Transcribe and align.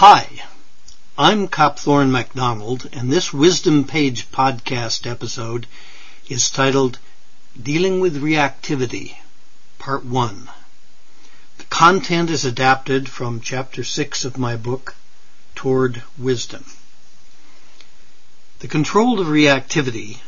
Hi, 0.00 0.44
I'm 1.18 1.46
Copthorne 1.46 2.10
Macdonald, 2.10 2.88
and 2.90 3.12
this 3.12 3.34
Wisdom 3.34 3.84
Page 3.84 4.30
podcast 4.30 5.06
episode 5.06 5.66
is 6.26 6.48
titled 6.48 6.98
Dealing 7.62 8.00
with 8.00 8.22
Reactivity, 8.22 9.16
Part 9.78 10.06
1. 10.06 10.48
The 11.58 11.64
content 11.64 12.30
is 12.30 12.46
adapted 12.46 13.10
from 13.10 13.42
Chapter 13.42 13.84
6 13.84 14.24
of 14.24 14.38
my 14.38 14.56
book, 14.56 14.94
Toward 15.54 16.02
Wisdom. 16.16 16.64
The 18.60 18.68
control 18.68 19.20
of 19.20 19.26
reactivity, 19.26 20.20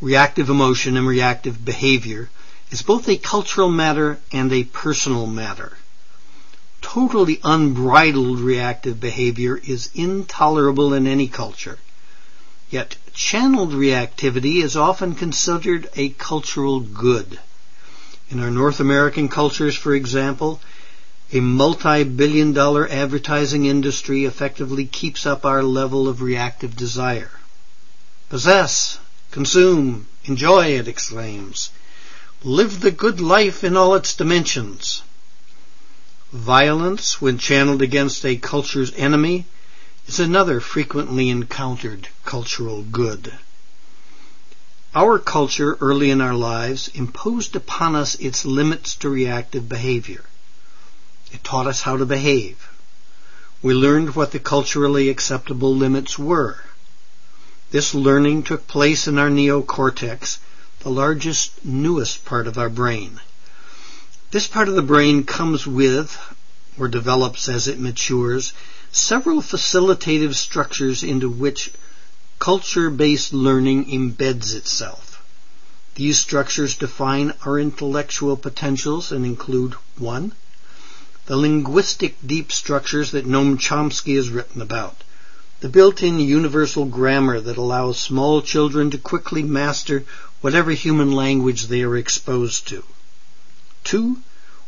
reactive 0.00 0.48
emotion 0.48 0.96
and 0.96 1.08
reactive 1.08 1.64
behavior 1.64 2.30
is 2.70 2.82
both 2.82 3.08
a 3.08 3.16
cultural 3.16 3.68
matter 3.68 4.20
and 4.30 4.52
a 4.52 4.62
personal 4.62 5.26
matter 5.26 5.76
totally 6.86 7.40
unbridled 7.42 8.38
reactive 8.38 9.00
behavior 9.00 9.60
is 9.66 9.90
intolerable 9.92 10.94
in 10.94 11.04
any 11.04 11.26
culture. 11.26 11.78
Yet 12.70 12.96
channeled 13.12 13.72
reactivity 13.72 14.62
is 14.62 14.76
often 14.76 15.16
considered 15.16 15.90
a 15.96 16.10
cultural 16.10 16.78
good. 16.78 17.40
In 18.30 18.38
our 18.38 18.52
North 18.52 18.78
American 18.78 19.28
cultures, 19.28 19.74
for 19.74 19.96
example, 19.96 20.60
a 21.32 21.40
multi-billion 21.40 22.52
dollar 22.52 22.88
advertising 22.88 23.66
industry 23.66 24.24
effectively 24.24 24.86
keeps 24.86 25.26
up 25.26 25.44
our 25.44 25.64
level 25.64 26.06
of 26.06 26.22
reactive 26.22 26.76
desire. 26.76 27.32
Possess, 28.28 29.00
consume, 29.32 30.06
enjoy, 30.24 30.66
it 30.78 30.86
exclaims. 30.86 31.70
Live 32.44 32.80
the 32.80 32.92
good 32.92 33.20
life 33.20 33.64
in 33.64 33.76
all 33.76 33.96
its 33.96 34.14
dimensions. 34.14 35.02
Violence, 36.32 37.20
when 37.20 37.38
channeled 37.38 37.82
against 37.82 38.24
a 38.24 38.36
culture's 38.36 38.92
enemy, 38.96 39.46
is 40.08 40.18
another 40.18 40.60
frequently 40.60 41.30
encountered 41.30 42.08
cultural 42.24 42.82
good. 42.82 43.32
Our 44.94 45.18
culture 45.18 45.76
early 45.80 46.10
in 46.10 46.20
our 46.20 46.34
lives 46.34 46.88
imposed 46.94 47.54
upon 47.54 47.94
us 47.94 48.16
its 48.16 48.44
limits 48.44 48.96
to 48.96 49.08
reactive 49.08 49.68
behavior. 49.68 50.24
It 51.32 51.44
taught 51.44 51.66
us 51.66 51.82
how 51.82 51.96
to 51.96 52.06
behave. 52.06 52.68
We 53.62 53.74
learned 53.74 54.16
what 54.16 54.32
the 54.32 54.38
culturally 54.38 55.08
acceptable 55.08 55.76
limits 55.76 56.18
were. 56.18 56.60
This 57.70 57.94
learning 57.94 58.44
took 58.44 58.66
place 58.66 59.06
in 59.06 59.18
our 59.18 59.30
neocortex, 59.30 60.38
the 60.80 60.90
largest, 60.90 61.64
newest 61.64 62.24
part 62.24 62.46
of 62.46 62.58
our 62.58 62.70
brain. 62.70 63.20
This 64.32 64.48
part 64.48 64.68
of 64.68 64.74
the 64.74 64.82
brain 64.82 65.22
comes 65.22 65.66
with, 65.66 66.18
or 66.76 66.88
develops 66.88 67.48
as 67.48 67.68
it 67.68 67.78
matures, 67.78 68.52
several 68.90 69.40
facilitative 69.40 70.34
structures 70.34 71.04
into 71.04 71.28
which 71.28 71.70
culture-based 72.38 73.32
learning 73.32 73.86
embeds 73.86 74.52
itself. 74.54 75.22
These 75.94 76.18
structures 76.18 76.76
define 76.76 77.34
our 77.44 77.58
intellectual 77.58 78.36
potentials 78.36 79.12
and 79.12 79.24
include 79.24 79.74
1. 79.96 80.32
The 81.26 81.36
linguistic 81.36 82.16
deep 82.26 82.50
structures 82.52 83.12
that 83.12 83.26
Noam 83.26 83.58
Chomsky 83.58 84.16
has 84.16 84.28
written 84.28 84.60
about. 84.60 85.02
The 85.60 85.68
built-in 85.68 86.20
universal 86.20 86.84
grammar 86.84 87.40
that 87.40 87.56
allows 87.56 87.98
small 87.98 88.42
children 88.42 88.90
to 88.90 88.98
quickly 88.98 89.42
master 89.42 90.04
whatever 90.40 90.72
human 90.72 91.12
language 91.12 91.68
they 91.68 91.82
are 91.82 91.96
exposed 91.96 92.68
to. 92.68 92.84
2. 93.86 94.20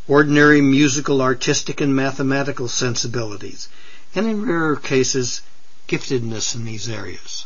Ordinary 0.06 0.60
musical, 0.60 1.20
artistic, 1.20 1.80
and 1.80 1.94
mathematical 1.94 2.68
sensibilities, 2.68 3.68
and 4.14 4.26
in 4.26 4.46
rarer 4.46 4.76
cases, 4.76 5.42
giftedness 5.88 6.54
in 6.54 6.64
these 6.64 6.88
areas. 6.88 7.44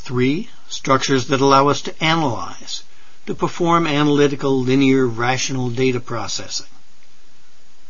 3. 0.00 0.50
Structures 0.68 1.28
that 1.28 1.40
allow 1.40 1.68
us 1.68 1.80
to 1.82 2.04
analyze, 2.04 2.82
to 3.26 3.34
perform 3.34 3.86
analytical, 3.86 4.60
linear, 4.60 5.06
rational 5.06 5.70
data 5.70 6.00
processing. 6.00 6.66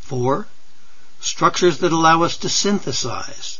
4. 0.02 0.46
Structures 1.20 1.78
that 1.78 1.92
allow 1.92 2.22
us 2.22 2.36
to 2.36 2.48
synthesize, 2.48 3.58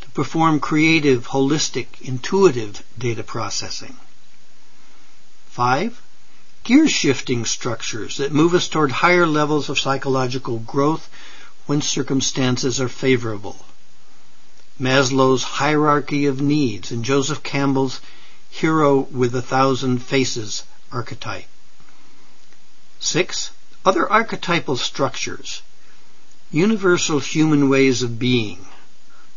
to 0.00 0.10
perform 0.10 0.58
creative, 0.58 1.28
holistic, 1.28 2.00
intuitive 2.00 2.82
data 2.98 3.22
processing. 3.22 3.96
5 5.50 6.02
gear 6.64 6.88
shifting 6.88 7.44
structures 7.44 8.18
that 8.18 8.32
move 8.32 8.54
us 8.54 8.68
toward 8.68 8.90
higher 8.90 9.26
levels 9.26 9.68
of 9.68 9.78
psychological 9.78 10.58
growth 10.58 11.08
when 11.66 11.80
circumstances 11.80 12.80
are 12.80 12.88
favorable. 12.88 13.64
Maslow's 14.78 15.42
hierarchy 15.42 16.26
of 16.26 16.40
needs 16.40 16.90
and 16.90 17.04
Joseph 17.04 17.42
Campbell's 17.42 18.00
hero 18.50 19.00
with 19.00 19.34
a 19.34 19.42
thousand 19.42 19.98
faces 19.98 20.64
archetype. 20.90 21.46
Six, 22.98 23.50
other 23.84 24.10
archetypal 24.10 24.76
structures. 24.76 25.62
Universal 26.50 27.20
human 27.20 27.68
ways 27.68 28.02
of 28.02 28.18
being. 28.18 28.66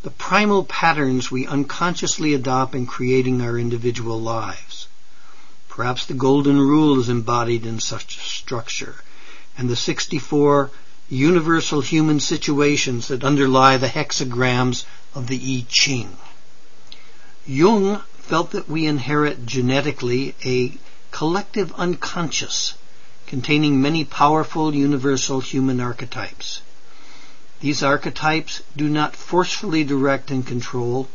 The 0.01 0.09
primal 0.09 0.65
patterns 0.65 1.31
we 1.31 1.47
unconsciously 1.47 2.33
adopt 2.33 2.75
in 2.75 2.85
creating 2.85 3.41
our 3.41 3.57
individual 3.57 4.19
lives. 4.19 4.87
Perhaps 5.75 6.05
the 6.05 6.13
Golden 6.13 6.59
Rule 6.59 6.99
is 6.99 7.09
embodied 7.09 7.65
in 7.65 7.79
such 7.79 8.17
a 8.17 8.19
structure, 8.19 8.97
and 9.57 9.67
the 9.67 9.75
64 9.75 10.69
universal 11.09 11.81
human 11.81 12.19
situations 12.19 13.07
that 13.07 13.23
underlie 13.23 13.77
the 13.77 13.87
hexagrams 13.87 14.83
of 15.15 15.25
the 15.25 15.35
I 15.35 15.65
Ching. 15.67 16.15
Jung 17.47 18.03
felt 18.19 18.51
that 18.51 18.69
we 18.69 18.85
inherit 18.85 19.47
genetically 19.47 20.35
a 20.45 20.77
collective 21.09 21.73
unconscious 21.73 22.75
containing 23.25 23.81
many 23.81 24.05
powerful 24.05 24.75
universal 24.75 25.39
human 25.39 25.79
archetypes. 25.79 26.61
These 27.61 27.81
archetypes 27.81 28.61
do 28.77 28.87
not 28.87 29.15
forcefully 29.15 29.83
direct 29.83 30.29
and 30.29 30.45
control, 30.45 31.09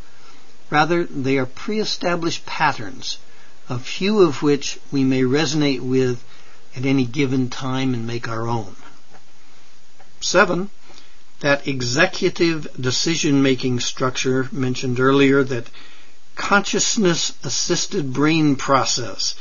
rather 0.68 1.04
they 1.04 1.38
are 1.38 1.46
pre-established 1.46 2.44
patterns 2.44 3.18
a 3.68 3.78
few 3.78 4.20
of 4.20 4.42
which 4.42 4.78
we 4.90 5.04
may 5.04 5.22
resonate 5.22 5.80
with 5.80 6.22
at 6.76 6.84
any 6.84 7.04
given 7.04 7.50
time 7.50 7.94
and 7.94 8.06
make 8.06 8.28
our 8.28 8.46
own. 8.46 8.76
Seven, 10.20 10.70
that 11.40 11.68
executive 11.68 12.66
decision-making 12.80 13.80
structure 13.80 14.48
mentioned 14.50 14.98
earlier, 14.98 15.44
that 15.44 15.70
consciousness-assisted 16.34 18.12
brain 18.12 18.56
process 18.56 19.34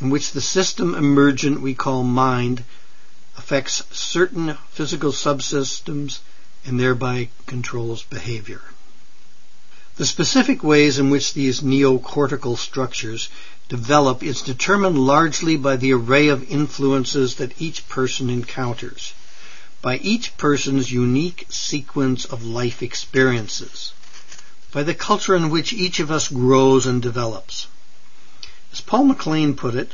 in 0.00 0.10
which 0.10 0.32
the 0.32 0.40
system 0.40 0.94
emergent 0.94 1.60
we 1.60 1.74
call 1.74 2.02
mind 2.02 2.64
affects 3.36 3.82
certain 3.90 4.56
physical 4.70 5.12
subsystems 5.12 6.18
and 6.64 6.78
thereby 6.78 7.28
controls 7.46 8.02
behavior. 8.04 8.62
The 10.00 10.06
specific 10.06 10.64
ways 10.64 10.98
in 10.98 11.10
which 11.10 11.34
these 11.34 11.60
neocortical 11.60 12.56
structures 12.56 13.28
develop 13.68 14.22
is 14.22 14.40
determined 14.40 14.98
largely 14.98 15.58
by 15.58 15.76
the 15.76 15.92
array 15.92 16.28
of 16.28 16.50
influences 16.50 17.34
that 17.34 17.60
each 17.60 17.86
person 17.86 18.30
encounters, 18.30 19.12
by 19.82 19.98
each 19.98 20.38
person's 20.38 20.90
unique 20.90 21.44
sequence 21.50 22.24
of 22.24 22.42
life 22.42 22.82
experiences, 22.82 23.92
by 24.72 24.82
the 24.82 24.94
culture 24.94 25.36
in 25.36 25.50
which 25.50 25.74
each 25.74 26.00
of 26.00 26.10
us 26.10 26.28
grows 26.28 26.86
and 26.86 27.02
develops. 27.02 27.66
As 28.72 28.80
Paul 28.80 29.04
MacLean 29.04 29.54
put 29.54 29.74
it, 29.74 29.92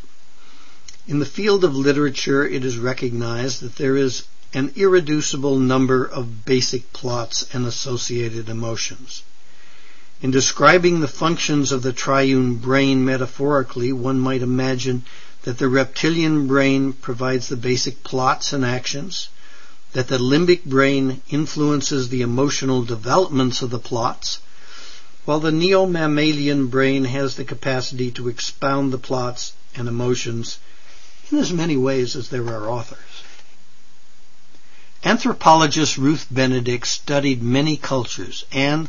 in 1.09 1.19
the 1.19 1.27
field 1.27 1.65
of 1.65 1.75
literature 1.75 2.47
it 2.47 2.65
is 2.65 2.79
recognized 2.79 3.61
that 3.61 3.75
there 3.75 3.97
is 3.97 4.23
an 4.55 4.73
irreducible 4.77 5.59
number 5.59 6.05
of 6.05 6.45
basic 6.45 6.93
plots 6.93 7.45
and 7.53 7.67
associated 7.67 8.49
emotions. 8.49 9.25
In 10.23 10.31
describing 10.31 11.01
the 11.01 11.09
functions 11.09 11.73
of 11.73 11.83
the 11.83 11.93
triune 11.93 12.55
brain 12.55 13.05
metaphorically, 13.05 13.93
one 13.93 14.19
might 14.19 14.41
imagine 14.41 15.05
that 15.43 15.59
the 15.59 15.69
reptilian 15.69 16.47
brain 16.47 16.95
provides 16.95 17.49
the 17.49 17.57
basic 17.57 18.03
plots 18.03 18.55
and 18.55 18.65
actions, 18.65 19.29
that 19.93 20.09
the 20.09 20.19
limbic 20.19 20.65
brain 20.65 21.21
influences 21.29 22.09
the 22.09 22.23
emotional 22.23 22.83
developments 22.83 23.61
of 23.61 23.71
the 23.71 23.79
plots, 23.79 24.39
while 25.27 25.41
the 25.41 25.53
neo-mammalian 25.53 26.69
brain 26.69 27.05
has 27.05 27.35
the 27.37 27.45
capacity 27.45 28.11
to 28.13 28.29
expound 28.29 28.93
the 28.93 28.99
plots 28.99 29.53
and 29.75 29.87
emotions 29.87 30.59
in 31.31 31.39
as 31.39 31.53
many 31.53 31.77
ways 31.77 32.17
as 32.17 32.31
there 32.31 32.47
are 32.49 32.71
authors. 32.71 32.99
Anthropologist 35.05 35.99
Ruth 35.99 36.27
Benedict 36.31 36.87
studied 36.87 37.43
many 37.43 37.77
cultures 37.77 38.45
and, 38.51 38.89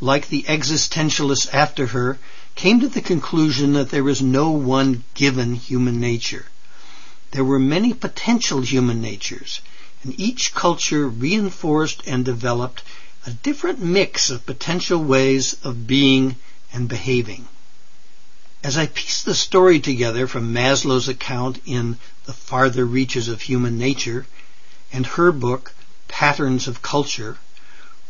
like 0.00 0.28
the 0.28 0.42
existentialists 0.44 1.52
after 1.54 1.86
her, 1.86 2.18
came 2.54 2.80
to 2.80 2.88
the 2.88 3.00
conclusion 3.00 3.74
that 3.74 3.90
there 3.90 4.08
is 4.08 4.20
no 4.22 4.50
one 4.50 5.04
given 5.14 5.54
human 5.54 6.00
nature. 6.00 6.46
There 7.32 7.44
were 7.44 7.58
many 7.58 7.92
potential 7.92 8.60
human 8.60 9.00
natures, 9.00 9.60
and 10.02 10.18
each 10.18 10.54
culture 10.54 11.08
reinforced 11.08 12.02
and 12.06 12.24
developed 12.24 12.82
a 13.26 13.30
different 13.30 13.80
mix 13.80 14.30
of 14.30 14.46
potential 14.46 15.02
ways 15.02 15.56
of 15.64 15.86
being 15.86 16.36
and 16.72 16.88
behaving. 16.88 17.48
As 18.62 18.76
I 18.76 18.86
piece 18.86 19.22
the 19.22 19.34
story 19.34 19.80
together 19.80 20.26
from 20.26 20.52
Maslow's 20.52 21.08
account 21.08 21.60
in 21.66 21.98
The 22.24 22.32
Farther 22.32 22.84
Reaches 22.84 23.28
of 23.28 23.42
Human 23.42 23.78
Nature 23.78 24.26
and 24.92 25.06
her 25.06 25.32
book 25.32 25.72
Patterns 26.08 26.68
of 26.68 26.82
Culture, 26.82 27.38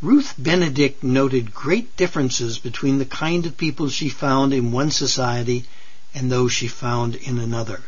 Ruth 0.02 0.34
Benedict 0.37 1.02
noted 1.02 1.54
great 1.54 1.96
differences 1.96 2.58
between 2.58 2.98
the 2.98 3.06
kind 3.06 3.46
of 3.46 3.56
people 3.56 3.88
she 3.88 4.10
found 4.10 4.52
in 4.52 4.70
one 4.70 4.90
society 4.90 5.64
and 6.12 6.31
those 6.31 6.52
she 6.52 6.69
found 6.69 7.14
in 7.14 7.38
another. 7.38 7.82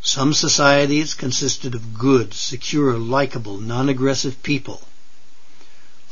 Some 0.00 0.32
societies 0.32 1.14
consisted 1.14 1.74
of 1.74 1.98
good, 1.98 2.34
secure, 2.34 2.96
likable, 2.96 3.58
non-aggressive 3.58 4.44
people. 4.44 4.86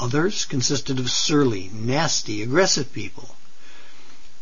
Others 0.00 0.44
consisted 0.44 0.99
of 0.99 1.09
surly, 1.09 1.70
nasty, 1.73 2.43
aggressive 2.43 2.93
people. 2.93 3.37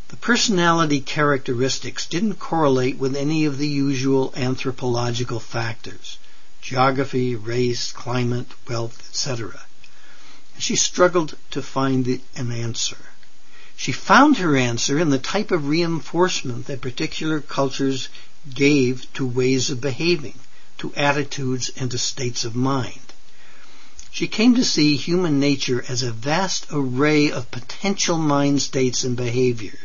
The 0.09 0.17
personality 0.17 1.01
characteristics 1.01 2.07
didn't 2.07 2.37
correlate 2.37 2.97
with 2.97 3.15
any 3.15 3.45
of 3.45 3.59
the 3.59 3.69
usual 3.69 4.33
anthropological 4.35 5.41
factors 5.41 6.17
geography, 6.63 7.37
race, 7.37 7.93
climate, 7.93 8.47
wealth, 8.67 9.07
etc. 9.11 9.61
She 10.57 10.77
struggled 10.77 11.37
to 11.51 11.61
find 11.61 12.07
an 12.37 12.53
answer. 12.53 12.97
She 13.77 13.91
found 13.91 14.37
her 14.37 14.57
answer 14.57 15.01
in 15.01 15.11
the 15.11 15.19
type 15.19 15.51
of 15.51 15.67
reinforcement 15.67 16.67
that 16.67 16.81
particular 16.81 17.41
cultures 17.41 18.09
gave 18.55 19.13
to 19.15 19.27
ways 19.27 19.69
of 19.71 19.81
behaving, 19.81 20.39
to 20.79 20.95
attitudes, 20.95 21.73
and 21.77 21.91
to 21.91 21.99
states 21.99 22.45
of 22.45 22.55
mind. 22.55 23.13
She 24.13 24.29
came 24.29 24.55
to 24.55 24.65
see 24.65 24.97
human 24.97 25.41
nature 25.41 25.85
as 25.89 26.05
a 26.05 26.13
vast 26.13 26.67
array 26.71 27.33
of 27.33 27.51
potential 27.51 28.17
mind 28.17 28.63
states 28.63 29.03
and 29.03 29.17
behavior, 29.17 29.81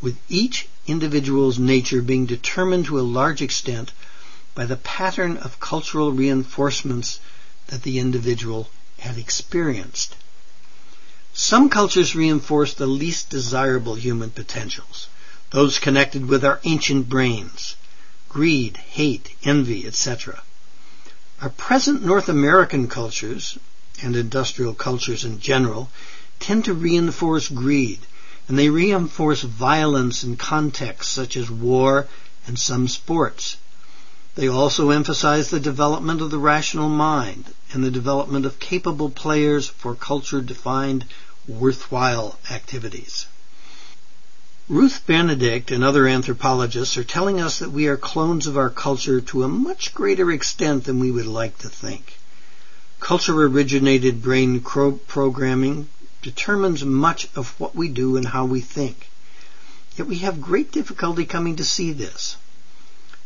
with 0.00 0.16
each 0.28 0.68
individual's 0.86 1.58
nature 1.58 2.00
being 2.00 2.26
determined 2.26 2.84
to 2.86 3.00
a 3.00 3.02
large 3.02 3.42
extent 3.42 3.90
by 4.54 4.66
the 4.66 4.76
pattern 4.76 5.36
of 5.36 5.58
cultural 5.58 6.12
reinforcements 6.12 7.18
that 7.66 7.82
the 7.82 7.98
individual 7.98 8.70
had 9.00 9.18
experienced. 9.18 10.16
Some 11.32 11.68
cultures 11.68 12.14
reinforce 12.14 12.74
the 12.74 12.86
least 12.86 13.30
desirable 13.30 13.94
human 13.94 14.30
potentials, 14.30 15.08
those 15.50 15.78
connected 15.78 16.26
with 16.26 16.44
our 16.44 16.60
ancient 16.64 17.08
brains, 17.08 17.76
greed, 18.28 18.76
hate, 18.76 19.34
envy, 19.42 19.86
etc. 19.86 20.42
Our 21.40 21.50
present 21.50 22.04
North 22.04 22.28
American 22.28 22.88
cultures, 22.88 23.58
and 24.02 24.14
industrial 24.14 24.74
cultures 24.74 25.24
in 25.24 25.40
general, 25.40 25.90
tend 26.38 26.64
to 26.66 26.74
reinforce 26.74 27.48
greed, 27.48 28.00
and 28.48 28.58
they 28.58 28.68
reinforce 28.68 29.42
violence 29.42 30.24
in 30.24 30.36
contexts 30.36 31.12
such 31.12 31.36
as 31.36 31.50
war 31.50 32.08
and 32.46 32.58
some 32.58 32.88
sports. 32.88 33.56
They 34.36 34.48
also 34.48 34.90
emphasize 34.90 35.50
the 35.50 35.58
development 35.58 36.20
of 36.20 36.30
the 36.30 36.38
rational 36.38 36.88
mind 36.88 37.46
and 37.72 37.82
the 37.82 37.90
development 37.90 38.46
of 38.46 38.60
capable 38.60 39.10
players 39.10 39.68
for 39.68 39.94
culture-defined 39.94 41.04
worthwhile 41.48 42.38
activities. 42.48 43.26
Ruth 44.68 45.04
Benedict 45.04 45.72
and 45.72 45.82
other 45.82 46.06
anthropologists 46.06 46.96
are 46.96 47.02
telling 47.02 47.40
us 47.40 47.58
that 47.58 47.72
we 47.72 47.88
are 47.88 47.96
clones 47.96 48.46
of 48.46 48.56
our 48.56 48.70
culture 48.70 49.20
to 49.20 49.42
a 49.42 49.48
much 49.48 49.92
greater 49.94 50.30
extent 50.30 50.84
than 50.84 51.00
we 51.00 51.10
would 51.10 51.26
like 51.26 51.58
to 51.58 51.68
think. 51.68 52.20
Culture 53.00 53.42
originated 53.42 54.22
brain 54.22 54.60
programming 54.60 55.88
determines 56.22 56.84
much 56.84 57.26
of 57.34 57.58
what 57.58 57.74
we 57.74 57.88
do 57.88 58.16
and 58.16 58.28
how 58.28 58.44
we 58.44 58.60
think. 58.60 59.10
Yet 59.96 60.06
we 60.06 60.18
have 60.18 60.40
great 60.40 60.70
difficulty 60.70 61.24
coming 61.24 61.56
to 61.56 61.64
see 61.64 61.90
this. 61.90 62.36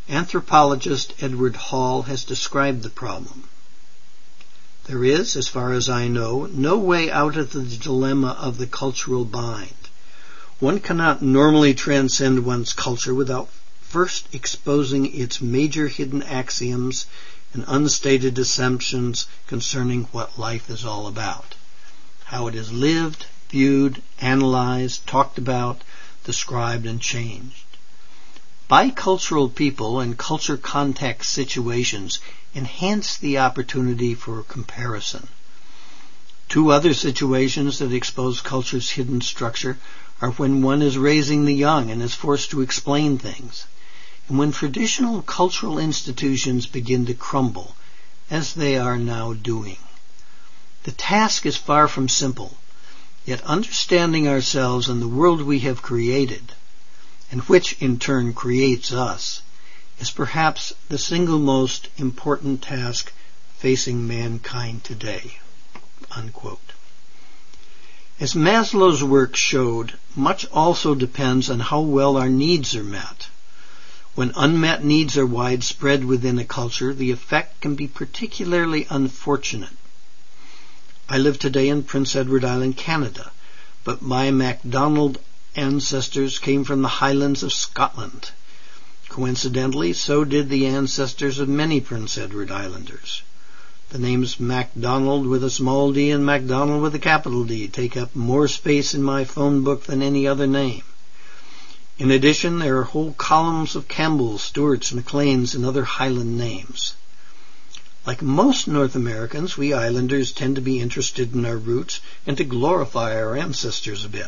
Anthropologist 0.07 1.13
Edward 1.19 1.55
Hall 1.55 2.03
has 2.03 2.23
described 2.23 2.83
the 2.83 2.91
problem. 2.91 3.45
There 4.85 5.03
is, 5.03 5.35
as 5.35 5.47
far 5.47 5.73
as 5.73 5.89
I 5.89 6.07
know, 6.07 6.45
no 6.45 6.77
way 6.77 7.09
out 7.09 7.37
of 7.37 7.53
the 7.53 7.63
dilemma 7.63 8.37
of 8.39 8.59
the 8.59 8.67
cultural 8.67 9.25
bind. 9.25 9.89
One 10.59 10.79
cannot 10.79 11.23
normally 11.23 11.73
transcend 11.73 12.45
one's 12.45 12.71
culture 12.71 13.15
without 13.15 13.49
first 13.81 14.27
exposing 14.31 15.11
its 15.11 15.41
major 15.41 15.87
hidden 15.87 16.21
axioms 16.21 17.07
and 17.53 17.65
unstated 17.67 18.37
assumptions 18.37 19.25
concerning 19.47 20.03
what 20.11 20.37
life 20.37 20.69
is 20.69 20.85
all 20.85 21.07
about. 21.07 21.55
How 22.25 22.45
it 22.45 22.53
is 22.53 22.71
lived, 22.71 23.25
viewed, 23.49 24.03
analyzed, 24.19 25.07
talked 25.07 25.39
about, 25.39 25.81
described, 26.23 26.85
and 26.85 27.01
changed. 27.01 27.74
Bicultural 28.67 29.53
people 29.53 29.99
and 29.99 30.17
culture 30.17 30.57
context 30.57 31.31
situations 31.31 32.17
enhance 32.55 33.15
the 33.15 33.37
opportunity 33.37 34.15
for 34.15 34.41
comparison. 34.41 35.27
Two 36.49 36.71
other 36.71 36.95
situations 36.95 37.77
that 37.77 37.93
expose 37.93 38.41
culture's 38.41 38.89
hidden 38.89 39.21
structure 39.21 39.77
are 40.19 40.31
when 40.31 40.63
one 40.63 40.81
is 40.81 40.97
raising 40.97 41.45
the 41.45 41.53
young 41.53 41.91
and 41.91 42.01
is 42.01 42.15
forced 42.15 42.49
to 42.49 42.61
explain 42.61 43.19
things, 43.19 43.67
and 44.27 44.39
when 44.39 44.51
traditional 44.51 45.21
cultural 45.21 45.77
institutions 45.77 46.65
begin 46.65 47.05
to 47.05 47.13
crumble, 47.13 47.75
as 48.31 48.55
they 48.55 48.79
are 48.79 48.97
now 48.97 49.33
doing. 49.33 49.77
The 50.85 50.91
task 50.91 51.45
is 51.45 51.55
far 51.55 51.87
from 51.87 52.09
simple, 52.09 52.57
yet 53.25 53.43
understanding 53.43 54.27
ourselves 54.27 54.89
and 54.89 55.03
the 55.03 55.07
world 55.07 55.43
we 55.43 55.59
have 55.59 55.83
created, 55.83 56.53
and 57.35 57.43
which 57.49 57.75
in 57.81 57.99
turn 57.99 58.31
creates 58.33 58.93
us, 58.93 59.41
is 59.99 60.09
perhaps 60.09 60.71
the 60.87 60.97
single 60.97 61.37
most 61.37 61.89
important 61.97 62.61
task 62.61 63.11
facing 63.57 64.07
mankind 64.07 64.81
today. 64.85 65.37
Unquote. 66.11 66.71
As 68.21 68.35
Maslow's 68.35 69.03
work 69.03 69.35
showed, 69.35 69.99
much 70.15 70.45
also 70.45 70.95
depends 70.95 71.49
on 71.49 71.59
how 71.59 71.81
well 71.81 72.15
our 72.15 72.29
needs 72.29 72.73
are 72.73 72.85
met. 72.85 73.27
When 74.13 74.31
unmet 74.37 74.85
needs 74.85 75.17
are 75.17 75.25
widespread 75.25 76.05
within 76.05 76.39
a 76.39 76.45
culture, 76.45 76.93
the 76.93 77.11
effect 77.11 77.59
can 77.59 77.75
be 77.75 77.87
particularly 77.87 78.87
unfortunate. 78.89 79.75
I 81.09 81.17
live 81.17 81.37
today 81.37 81.67
in 81.67 81.83
Prince 81.83 82.15
Edward 82.15 82.45
Island, 82.45 82.77
Canada, 82.77 83.33
but 83.83 84.01
my 84.01 84.31
MacDonald 84.31 85.19
ancestors 85.57 86.39
came 86.39 86.63
from 86.63 86.81
the 86.81 86.87
highlands 86.87 87.41
of 87.41 87.53
Scotland. 87.53 88.31
Coincidentally, 89.07 89.93
so 89.93 90.25
did 90.25 90.49
the 90.49 90.65
ancestors 90.65 91.39
of 91.39 91.47
many 91.47 91.79
Prince 91.79 92.17
Edward 92.17 92.51
Islanders. 92.51 93.21
The 93.89 93.99
names 93.99 94.39
Macdonald 94.39 95.27
with 95.27 95.43
a 95.43 95.49
small 95.49 95.93
d 95.93 96.11
and 96.11 96.25
MacDonald 96.25 96.81
with 96.81 96.95
a 96.95 96.99
capital 96.99 97.45
D 97.45 97.67
take 97.67 97.95
up 97.95 98.15
more 98.15 98.47
space 98.47 98.93
in 98.93 99.03
my 99.03 99.23
phone 99.23 99.63
book 99.63 99.85
than 99.85 100.01
any 100.01 100.27
other 100.27 100.47
name. 100.47 100.83
In 101.97 102.11
addition, 102.11 102.59
there 102.59 102.79
are 102.79 102.83
whole 102.83 103.13
columns 103.13 103.75
of 103.75 103.87
Campbells, 103.87 104.41
Stewarts, 104.41 104.91
MacLeans, 104.91 105.55
and 105.55 105.63
other 105.63 105.85
Highland 105.85 106.37
names. 106.37 106.95
Like 108.05 108.21
most 108.21 108.67
North 108.67 108.95
Americans, 108.95 109.55
we 109.55 109.71
Islanders 109.71 110.33
tend 110.33 110.55
to 110.55 110.61
be 110.61 110.81
interested 110.81 111.33
in 111.33 111.45
our 111.45 111.57
roots 111.57 112.01
and 112.27 112.35
to 112.35 112.43
glorify 112.43 113.15
our 113.15 113.37
ancestors 113.37 114.03
a 114.03 114.09
bit. 114.09 114.27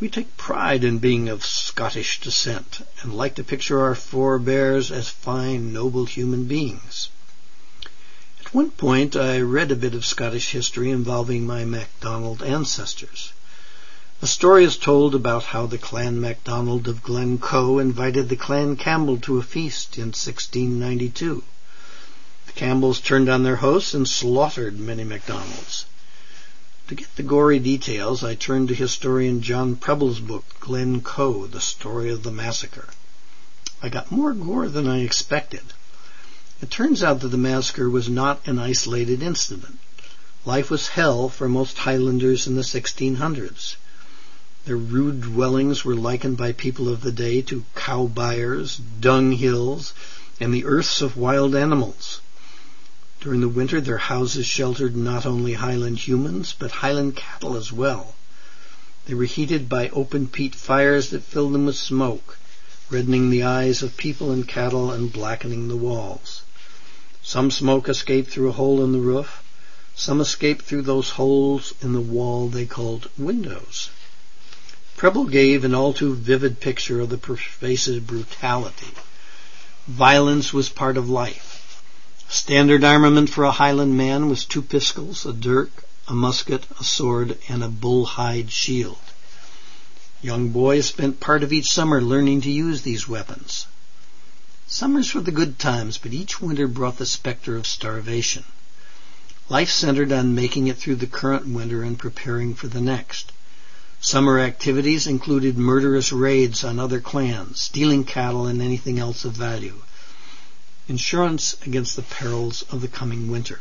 We 0.00 0.08
take 0.08 0.36
pride 0.36 0.82
in 0.82 0.98
being 0.98 1.28
of 1.28 1.46
Scottish 1.46 2.20
descent 2.20 2.84
and 3.00 3.14
like 3.14 3.36
to 3.36 3.44
picture 3.44 3.80
our 3.80 3.94
forebears 3.94 4.90
as 4.90 5.08
fine, 5.08 5.72
noble 5.72 6.04
human 6.04 6.46
beings. 6.46 7.08
At 8.40 8.52
one 8.52 8.72
point, 8.72 9.14
I 9.14 9.40
read 9.40 9.70
a 9.70 9.76
bit 9.76 9.94
of 9.94 10.04
Scottish 10.04 10.50
history 10.50 10.90
involving 10.90 11.46
my 11.46 11.64
MacDonald 11.64 12.42
ancestors. 12.42 13.32
A 14.20 14.26
story 14.26 14.64
is 14.64 14.76
told 14.76 15.14
about 15.14 15.44
how 15.44 15.66
the 15.66 15.78
Clan 15.78 16.20
MacDonald 16.20 16.88
of 16.88 17.04
Glencoe 17.04 17.78
invited 17.78 18.28
the 18.28 18.36
Clan 18.36 18.76
Campbell 18.76 19.18
to 19.18 19.38
a 19.38 19.42
feast 19.42 19.96
in 19.96 20.06
1692. 20.06 21.44
The 22.46 22.52
Campbells 22.52 22.98
turned 22.98 23.28
on 23.28 23.44
their 23.44 23.56
hosts 23.56 23.94
and 23.94 24.08
slaughtered 24.08 24.78
many 24.78 25.04
MacDonalds. 25.04 25.86
To 26.88 26.94
get 26.94 27.16
the 27.16 27.22
gory 27.22 27.58
details, 27.60 28.22
I 28.22 28.34
turned 28.34 28.68
to 28.68 28.74
historian 28.74 29.40
John 29.40 29.74
Prebble's 29.74 30.20
book, 30.20 30.44
Glencoe, 30.60 31.46
The 31.46 31.62
Story 31.62 32.10
of 32.10 32.22
the 32.22 32.30
Massacre. 32.30 32.88
I 33.82 33.88
got 33.88 34.10
more 34.10 34.34
gore 34.34 34.68
than 34.68 34.86
I 34.86 35.00
expected. 35.00 35.62
It 36.60 36.70
turns 36.70 37.02
out 37.02 37.20
that 37.20 37.28
the 37.28 37.38
massacre 37.38 37.88
was 37.88 38.10
not 38.10 38.46
an 38.46 38.58
isolated 38.58 39.22
incident. 39.22 39.78
Life 40.44 40.68
was 40.68 40.88
hell 40.88 41.30
for 41.30 41.48
most 41.48 41.78
Highlanders 41.78 42.46
in 42.46 42.54
the 42.54 42.60
1600s. 42.60 43.76
Their 44.66 44.76
rude 44.76 45.22
dwellings 45.22 45.86
were 45.86 45.94
likened 45.94 46.36
by 46.36 46.52
people 46.52 46.90
of 46.90 47.00
the 47.00 47.12
day 47.12 47.40
to 47.42 47.64
cow 47.74 48.06
byres, 48.06 48.78
dung 49.00 49.32
hills, 49.32 49.94
and 50.38 50.52
the 50.52 50.66
earths 50.66 51.00
of 51.00 51.16
wild 51.16 51.54
animals. 51.54 52.13
During 53.24 53.40
the 53.40 53.48
winter, 53.48 53.80
their 53.80 53.96
houses 53.96 54.44
sheltered 54.44 54.94
not 54.94 55.24
only 55.24 55.54
highland 55.54 55.96
humans, 56.00 56.54
but 56.58 56.70
highland 56.70 57.16
cattle 57.16 57.56
as 57.56 57.72
well. 57.72 58.16
They 59.06 59.14
were 59.14 59.24
heated 59.24 59.66
by 59.66 59.88
open 59.88 60.28
peat 60.28 60.54
fires 60.54 61.08
that 61.08 61.22
filled 61.22 61.54
them 61.54 61.64
with 61.64 61.78
smoke, 61.78 62.36
reddening 62.90 63.30
the 63.30 63.42
eyes 63.42 63.82
of 63.82 63.96
people 63.96 64.30
and 64.30 64.46
cattle 64.46 64.90
and 64.90 65.10
blackening 65.10 65.68
the 65.68 65.76
walls. 65.76 66.42
Some 67.22 67.50
smoke 67.50 67.88
escaped 67.88 68.30
through 68.30 68.50
a 68.50 68.58
hole 68.60 68.84
in 68.84 68.92
the 68.92 68.98
roof. 68.98 69.42
Some 69.96 70.20
escaped 70.20 70.66
through 70.66 70.82
those 70.82 71.08
holes 71.08 71.72
in 71.80 71.94
the 71.94 72.02
wall 72.02 72.50
they 72.50 72.66
called 72.66 73.08
windows. 73.16 73.88
Prebble 74.98 75.24
gave 75.24 75.64
an 75.64 75.74
all 75.74 75.94
too 75.94 76.14
vivid 76.14 76.60
picture 76.60 77.00
of 77.00 77.08
the 77.08 77.16
pervasive 77.16 78.06
brutality. 78.06 78.92
Violence 79.86 80.52
was 80.52 80.68
part 80.68 80.98
of 80.98 81.08
life. 81.08 81.53
Standard 82.28 82.84
armament 82.84 83.28
for 83.28 83.44
a 83.44 83.52
Highland 83.52 83.96
man 83.96 84.28
was 84.28 84.44
two 84.44 84.62
pistols, 84.62 85.26
a 85.26 85.32
dirk, 85.32 85.84
a 86.08 86.14
musket, 86.14 86.64
a 86.80 86.84
sword, 86.84 87.38
and 87.48 87.62
a 87.62 87.68
bull 87.68 88.06
hide 88.06 88.50
shield. 88.50 88.98
Young 90.22 90.48
boys 90.48 90.86
spent 90.86 91.20
part 91.20 91.42
of 91.42 91.52
each 91.52 91.70
summer 91.70 92.00
learning 92.00 92.40
to 92.40 92.50
use 92.50 92.80
these 92.80 93.06
weapons. 93.06 93.66
Summers 94.66 95.12
were 95.12 95.20
the 95.20 95.30
good 95.30 95.58
times, 95.58 95.98
but 95.98 96.14
each 96.14 96.40
winter 96.40 96.66
brought 96.66 96.96
the 96.96 97.04
specter 97.04 97.56
of 97.56 97.66
starvation. 97.66 98.44
Life 99.50 99.70
centered 99.70 100.10
on 100.10 100.34
making 100.34 100.68
it 100.68 100.78
through 100.78 100.96
the 100.96 101.06
current 101.06 101.46
winter 101.46 101.82
and 101.82 101.98
preparing 101.98 102.54
for 102.54 102.68
the 102.68 102.80
next. 102.80 103.32
Summer 104.00 104.38
activities 104.40 105.06
included 105.06 105.58
murderous 105.58 106.10
raids 106.10 106.64
on 106.64 106.78
other 106.78 107.00
clans, 107.00 107.60
stealing 107.60 108.04
cattle 108.04 108.46
and 108.46 108.62
anything 108.62 108.98
else 108.98 109.26
of 109.26 109.32
value. 109.32 109.82
Insurance 110.86 111.56
against 111.64 111.96
the 111.96 112.02
perils 112.02 112.64
of 112.70 112.80
the 112.80 112.88
coming 112.88 113.30
winter. 113.30 113.60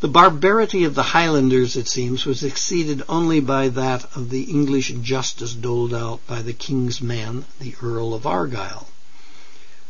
The 0.00 0.08
barbarity 0.08 0.84
of 0.84 0.94
the 0.94 1.14
Highlanders, 1.14 1.76
it 1.76 1.88
seems, 1.88 2.26
was 2.26 2.42
exceeded 2.42 3.02
only 3.08 3.40
by 3.40 3.70
that 3.70 4.04
of 4.14 4.28
the 4.28 4.42
English 4.42 4.92
justice 5.00 5.54
doled 5.54 5.94
out 5.94 6.26
by 6.26 6.42
the 6.42 6.52
King's 6.52 7.00
man, 7.00 7.46
the 7.58 7.74
Earl 7.80 8.12
of 8.12 8.26
Argyll. 8.26 8.88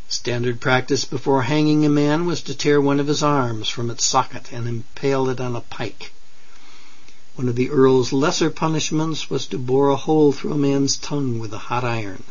Standard 0.09 0.61
practice 0.61 1.04
before 1.04 1.43
hanging 1.43 1.85
a 1.85 1.88
man 1.88 2.26
was 2.26 2.43
to 2.43 2.54
tear 2.54 2.81
one 2.81 3.00
of 3.00 3.09
his 3.09 3.25
arms 3.25 3.69
from 3.69 3.90
its 3.90 4.07
socket 4.07 4.52
and 4.52 4.69
impale 4.69 5.28
it 5.28 5.40
on 5.40 5.57
a 5.57 5.61
pike. 5.62 6.12
One 7.35 7.49
of 7.49 7.57
the 7.57 7.71
Earl's 7.71 8.12
lesser 8.12 8.50
punishments 8.50 9.28
was 9.28 9.49
to 9.49 9.59
bore 9.59 9.88
a 9.88 9.97
hole 9.97 10.31
through 10.31 10.52
a 10.52 10.57
man's 10.57 10.97
tongue 10.97 11.40
with 11.40 11.52
a 11.52 11.59
hot 11.59 11.83
iron. 11.83 12.23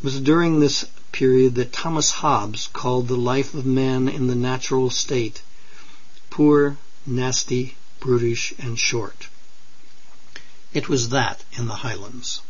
It 0.00 0.04
was 0.04 0.20
during 0.20 0.60
this 0.60 0.84
period 1.12 1.54
that 1.54 1.72
Thomas 1.72 2.10
Hobbes 2.10 2.68
called 2.72 3.08
the 3.08 3.16
life 3.16 3.54
of 3.54 3.64
man 3.66 4.08
in 4.08 4.26
the 4.26 4.34
natural 4.34 4.90
state 4.90 5.42
poor, 6.36 6.76
nasty, 7.06 7.76
brutish, 7.98 8.52
and 8.58 8.78
short. 8.78 9.28
It 10.74 10.88
was 10.88 11.08
that 11.08 11.44
in 11.52 11.66
the 11.66 11.76
Highlands. 11.76 12.42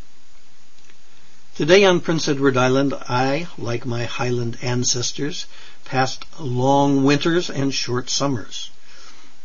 Today 1.55 1.85
on 1.85 2.01
Prince 2.01 2.27
Edward 2.27 2.57
Island, 2.57 2.95
I, 2.95 3.47
like 3.57 3.87
my 3.87 4.07
Highland 4.07 4.59
ancestors, 4.61 5.47
passed 5.85 6.25
long 6.41 7.05
winters 7.05 7.49
and 7.49 7.73
short 7.73 8.11
summers. 8.11 8.71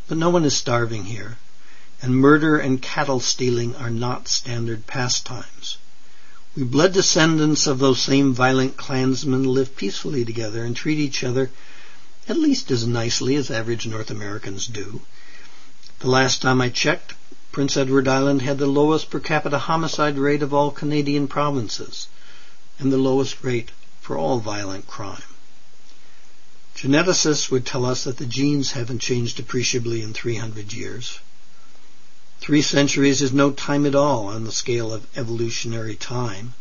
But 0.07 0.17
no 0.17 0.31
one 0.31 0.43
is 0.43 0.57
starving 0.57 1.05
here, 1.05 1.37
and 2.01 2.15
murder 2.15 2.57
and 2.57 2.81
cattle 2.81 3.19
stealing 3.19 3.75
are 3.75 3.91
not 3.91 4.27
standard 4.27 4.87
pastimes. 4.87 5.77
We 6.55 6.63
blood 6.63 6.91
descendants 6.91 7.65
of 7.65 7.79
those 7.79 8.01
same 8.01 8.33
violent 8.33 8.75
clansmen 8.75 9.43
live 9.45 9.77
peacefully 9.77 10.25
together 10.25 10.65
and 10.65 10.75
treat 10.75 10.99
each 10.99 11.23
other 11.23 11.49
at 12.27 12.37
least 12.37 12.69
as 12.71 12.85
nicely 12.85 13.35
as 13.35 13.49
average 13.49 13.87
North 13.87 14.11
Americans 14.11 14.67
do. 14.67 15.01
The 15.99 16.09
last 16.09 16.41
time 16.41 16.59
I 16.59 16.67
checked, 16.67 17.13
Prince 17.53 17.77
Edward 17.77 18.07
Island 18.07 18.41
had 18.41 18.57
the 18.57 18.67
lowest 18.67 19.09
per 19.09 19.19
capita 19.19 19.59
homicide 19.59 20.17
rate 20.17 20.43
of 20.43 20.53
all 20.53 20.71
Canadian 20.71 21.29
provinces 21.29 22.07
and 22.79 22.91
the 22.91 22.97
lowest 22.97 23.43
rate 23.43 23.71
for 24.01 24.17
all 24.17 24.39
violent 24.39 24.87
crime. 24.87 25.23
Geneticists 26.75 27.49
would 27.49 27.65
tell 27.65 27.85
us 27.85 28.03
that 28.03 28.17
the 28.17 28.25
genes 28.25 28.71
haven't 28.71 28.99
changed 28.99 29.39
appreciably 29.39 30.01
in 30.01 30.13
300 30.13 30.73
years. 30.73 31.19
Three 32.41 32.63
centuries 32.63 33.21
is 33.21 33.31
no 33.31 33.51
time 33.51 33.85
at 33.85 33.93
all 33.93 34.25
on 34.25 34.45
the 34.45 34.51
scale 34.51 34.91
of 34.91 35.05
evolutionary 35.15 35.95
time. 35.95 36.55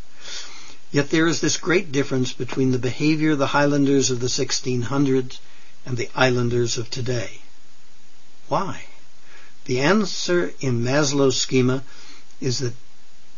Yet 0.93 1.09
there 1.09 1.27
is 1.27 1.41
this 1.41 1.57
great 1.57 1.91
difference 1.91 2.35
between 2.35 2.73
the 2.73 2.79
behavior 2.79 3.31
of 3.31 3.39
the 3.39 3.47
Highlanders 3.47 4.11
of 4.11 4.21
the 4.21 4.27
1600s 4.27 5.39
and 5.87 5.97
the 5.97 6.11
Islanders 6.15 6.77
of 6.77 6.91
today. 6.91 7.41
Why? 8.49 8.85
The 9.65 9.81
answer 9.81 10.53
in 10.61 10.85
Maslow's 10.85 11.41
schema 11.41 11.83
is 12.43 12.59
that 12.59 12.75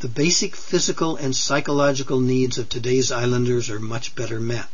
the 0.01 0.09
basic 0.09 0.57
physical 0.57 1.15
and 1.15 1.37
psychological 1.37 2.19
needs 2.19 2.59
of 2.59 2.69
today's 2.69 3.13
islanders 3.13 3.71
are 3.71 3.79
much 3.79 4.17
better 4.17 4.41
met. 4.41 4.69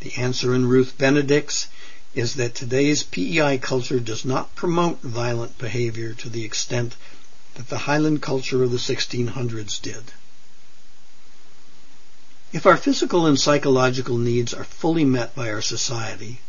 The 0.00 0.12
answer 0.16 0.54
in 0.54 0.66
Ruth 0.66 0.98
Benedict's 0.98 1.68
is 2.14 2.34
that 2.34 2.54
today's 2.54 3.02
PEI 3.02 3.58
culture 3.58 3.98
does 3.98 4.24
not 4.24 4.54
promote 4.54 5.02
violent 5.02 5.58
behavior 5.58 6.14
to 6.14 6.28
the 6.28 6.44
extent 6.44 6.94
that 7.54 7.68
the 7.68 7.78
Highland 7.78 8.22
culture 8.22 8.62
of 8.62 8.70
the 8.70 8.78
1600s 8.78 9.80
did. 9.82 10.12
If 12.52 12.66
our 12.66 12.76
physical 12.76 13.26
and 13.26 13.38
psychological 13.38 14.16
needs 14.16 14.54
are 14.54 14.64
fully 14.64 15.04
met 15.04 15.34
by 15.34 15.50
our 15.50 15.62
society, 15.62 16.40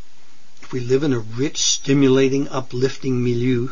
if 0.61 0.71
we 0.71 0.79
live 0.79 1.03
in 1.03 1.13
a 1.13 1.19
rich, 1.19 1.61
stimulating, 1.61 2.47
uplifting 2.49 3.23
milieu, 3.23 3.69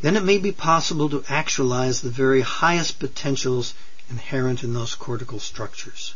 then 0.00 0.16
it 0.16 0.24
may 0.24 0.38
be 0.38 0.52
possible 0.52 1.10
to 1.10 1.24
actualize 1.28 2.00
the 2.00 2.10
very 2.10 2.40
highest 2.40 2.98
potentials 2.98 3.74
inherent 4.08 4.62
in 4.62 4.72
those 4.72 4.94
cortical 4.94 5.40
structures. 5.40 6.14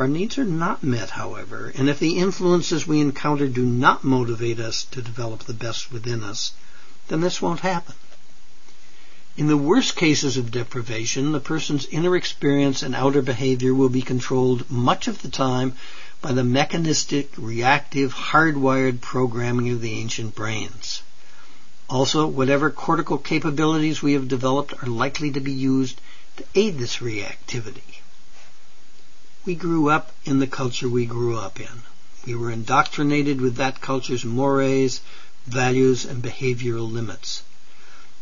Our 0.00 0.08
needs 0.08 0.38
are 0.38 0.46
not 0.46 0.82
met, 0.82 1.10
however, 1.10 1.74
and 1.76 1.90
if 1.90 1.98
the 1.98 2.16
influences 2.16 2.86
we 2.86 3.02
encounter 3.02 3.46
do 3.46 3.66
not 3.66 4.02
motivate 4.02 4.58
us 4.58 4.84
to 4.92 5.02
develop 5.02 5.40
the 5.40 5.52
best 5.52 5.92
within 5.92 6.24
us, 6.24 6.54
then 7.08 7.20
this 7.20 7.42
won't 7.42 7.60
happen. 7.60 7.94
In 9.36 9.46
the 9.46 9.58
worst 9.58 9.96
cases 9.96 10.38
of 10.38 10.50
deprivation, 10.50 11.32
the 11.32 11.38
person's 11.38 11.84
inner 11.84 12.16
experience 12.16 12.82
and 12.82 12.94
outer 12.94 13.20
behavior 13.20 13.74
will 13.74 13.90
be 13.90 14.00
controlled 14.00 14.70
much 14.70 15.06
of 15.06 15.20
the 15.20 15.28
time 15.28 15.74
by 16.22 16.32
the 16.32 16.44
mechanistic, 16.44 17.32
reactive, 17.36 18.14
hardwired 18.14 19.02
programming 19.02 19.68
of 19.68 19.82
the 19.82 19.92
ancient 19.92 20.34
brains. 20.34 21.02
Also, 21.90 22.26
whatever 22.26 22.70
cortical 22.70 23.18
capabilities 23.18 24.00
we 24.00 24.14
have 24.14 24.28
developed 24.28 24.72
are 24.82 24.88
likely 24.88 25.30
to 25.32 25.40
be 25.40 25.52
used 25.52 26.00
to 26.38 26.44
aid 26.54 26.78
this 26.78 27.00
reactivity. 27.00 27.99
We 29.46 29.54
grew 29.54 29.88
up 29.88 30.12
in 30.26 30.38
the 30.38 30.46
culture 30.46 30.86
we 30.86 31.06
grew 31.06 31.38
up 31.38 31.58
in. 31.58 31.82
We 32.26 32.34
were 32.34 32.50
indoctrinated 32.50 33.40
with 33.40 33.56
that 33.56 33.80
culture's 33.80 34.22
mores, 34.22 35.00
values, 35.46 36.04
and 36.04 36.22
behavioral 36.22 36.92
limits. 36.92 37.42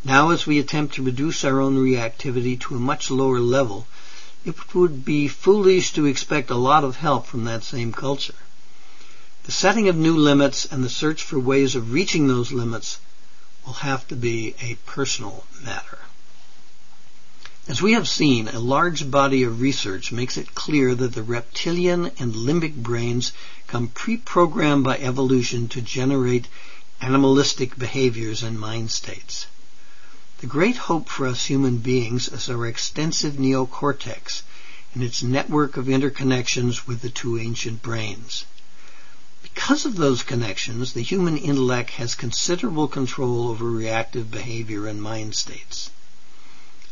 Now, 0.05 0.29
as 0.29 0.47
we 0.47 0.59
attempt 0.59 0.95
to 0.95 1.03
reduce 1.03 1.43
our 1.43 1.59
own 1.59 1.75
reactivity 1.75 2.57
to 2.61 2.75
a 2.75 2.79
much 2.79 3.11
lower 3.11 3.41
level, 3.41 3.85
it 4.45 4.73
would 4.73 5.03
be 5.03 5.27
foolish 5.27 5.91
to 5.93 6.05
expect 6.05 6.49
a 6.49 6.55
lot 6.55 6.85
of 6.85 6.95
help 6.95 7.27
from 7.27 7.43
that 7.43 7.65
same 7.65 7.91
culture. 7.91 8.39
The 9.43 9.51
setting 9.51 9.89
of 9.89 9.97
new 9.97 10.15
limits 10.15 10.63
and 10.63 10.85
the 10.85 10.89
search 10.89 11.21
for 11.21 11.37
ways 11.37 11.75
of 11.75 11.91
reaching 11.91 12.29
those 12.29 12.53
limits 12.53 12.97
will 13.65 13.73
have 13.73 14.07
to 14.07 14.15
be 14.15 14.55
a 14.61 14.75
personal 14.85 15.43
matter. 15.61 15.99
As 17.69 17.83
we 17.83 17.91
have 17.91 18.09
seen, 18.09 18.47
a 18.47 18.57
large 18.57 19.11
body 19.11 19.43
of 19.43 19.61
research 19.61 20.11
makes 20.11 20.37
it 20.37 20.55
clear 20.55 20.95
that 20.95 21.13
the 21.13 21.21
reptilian 21.21 22.09
and 22.17 22.33
limbic 22.33 22.73
brains 22.73 23.31
come 23.67 23.89
pre-programmed 23.89 24.83
by 24.83 24.97
evolution 24.97 25.67
to 25.67 25.79
generate 25.79 26.47
animalistic 26.99 27.77
behaviors 27.77 28.41
and 28.41 28.59
mind 28.59 28.89
states. 28.89 29.45
The 30.39 30.47
great 30.47 30.77
hope 30.77 31.09
for 31.09 31.27
us 31.27 31.45
human 31.45 31.77
beings 31.77 32.27
is 32.27 32.49
our 32.49 32.65
extensive 32.65 33.35
neocortex 33.35 34.41
and 34.95 35.03
its 35.03 35.21
network 35.21 35.77
of 35.77 35.85
interconnections 35.85 36.87
with 36.87 37.01
the 37.01 37.11
two 37.11 37.37
ancient 37.37 37.83
brains. 37.83 38.45
Because 39.43 39.85
of 39.85 39.95
those 39.95 40.23
connections, 40.23 40.93
the 40.93 41.03
human 41.03 41.37
intellect 41.37 41.91
has 41.91 42.15
considerable 42.15 42.87
control 42.87 43.49
over 43.49 43.69
reactive 43.69 44.31
behavior 44.31 44.87
and 44.87 44.99
mind 44.99 45.35
states. 45.35 45.91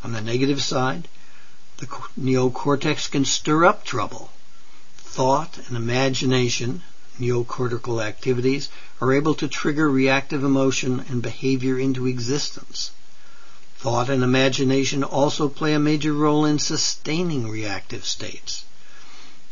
On 0.03 0.13
the 0.13 0.21
negative 0.21 0.63
side, 0.63 1.07
the 1.77 1.87
neocortex 2.19 3.09
can 3.09 3.25
stir 3.25 3.65
up 3.65 3.83
trouble. 3.83 4.31
Thought 4.97 5.57
and 5.67 5.75
imagination, 5.75 6.83
neocortical 7.19 8.01
activities, 8.01 8.69
are 9.01 9.11
able 9.11 9.33
to 9.35 9.47
trigger 9.47 9.89
reactive 9.89 10.43
emotion 10.43 11.03
and 11.09 11.21
behavior 11.21 11.77
into 11.77 12.07
existence. 12.07 12.91
Thought 13.79 14.09
and 14.09 14.23
imagination 14.23 15.03
also 15.03 15.49
play 15.49 15.73
a 15.73 15.79
major 15.79 16.13
role 16.13 16.45
in 16.45 16.59
sustaining 16.59 17.49
reactive 17.49 18.05
states. 18.05 18.63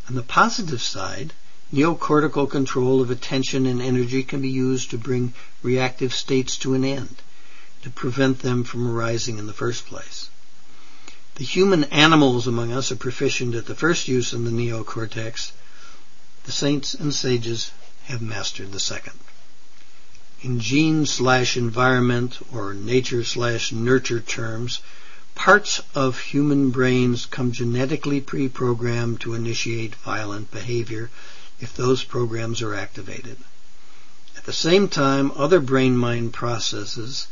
On 0.08 0.16
the 0.16 0.24
positive 0.24 0.82
side, 0.82 1.34
Neocortical 1.74 2.50
control 2.50 3.02
of 3.02 3.10
attention 3.10 3.66
and 3.66 3.82
energy 3.82 4.24
can 4.24 4.40
be 4.40 4.50
used 4.50 4.92
to 4.92 4.98
bring 5.00 5.34
reactive 5.64 6.14
states 6.14 6.58
to 6.58 6.75
an 6.75 6.86
end, 6.86 7.16
to 7.82 7.90
prevent 7.90 8.40
them 8.40 8.64
from 8.64 8.88
arising 8.88 9.40
in 9.40 9.48
the 9.48 9.54
first 9.54 9.88
place. 9.88 10.30
The 11.36 11.44
human 11.44 11.84
animals 11.86 12.48
among 12.48 12.72
us 12.72 12.94
are 12.94 12.96
proficient 12.96 13.56
at 13.56 13.65
the 13.65 13.75
first 13.75 14.08
use 14.08 14.32
of 14.32 14.46
the 14.46 14.51
neocortex. 14.51 15.51
The 16.46 16.51
saints 16.54 16.94
and 16.94 17.13
sages 17.13 17.72
have 18.06 18.22
mastered 18.22 18.72
the 18.72 18.80
second. 18.80 19.20
In 20.42 20.62
gene 20.62 21.06
slash 21.06 21.58
environment 21.58 22.38
or 22.54 22.74
nature 22.74 23.24
slash 23.24 23.74
nurture 23.74 24.22
terms, 24.22 24.80
parts 25.34 25.82
of 25.94 26.20
human 26.20 26.70
brains 26.70 27.25
come 27.25 27.51
genetically 27.51 28.22
pre-programmed 28.22 29.20
to 29.22 29.34
initiate 29.34 29.96
violent 29.96 30.51
behavior 30.51 31.10
if 31.60 31.75
those 31.75 32.04
programs 32.04 32.62
are 32.62 32.75
activated. 32.75 33.38
At 34.38 34.46
the 34.46 34.54
same 34.54 34.88
time, 34.88 35.32
other 35.36 35.60
brain-mind 35.60 36.32
processes, 36.34 37.27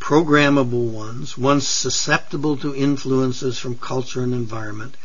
programmable 0.00 0.88
ones, 0.88 1.36
ones 1.36 1.66
susceptible 1.66 2.56
to 2.58 2.74
influences 2.74 3.58
from 3.58 3.78
culture 3.78 4.22
and 4.22 4.32
environment, 4.32 4.96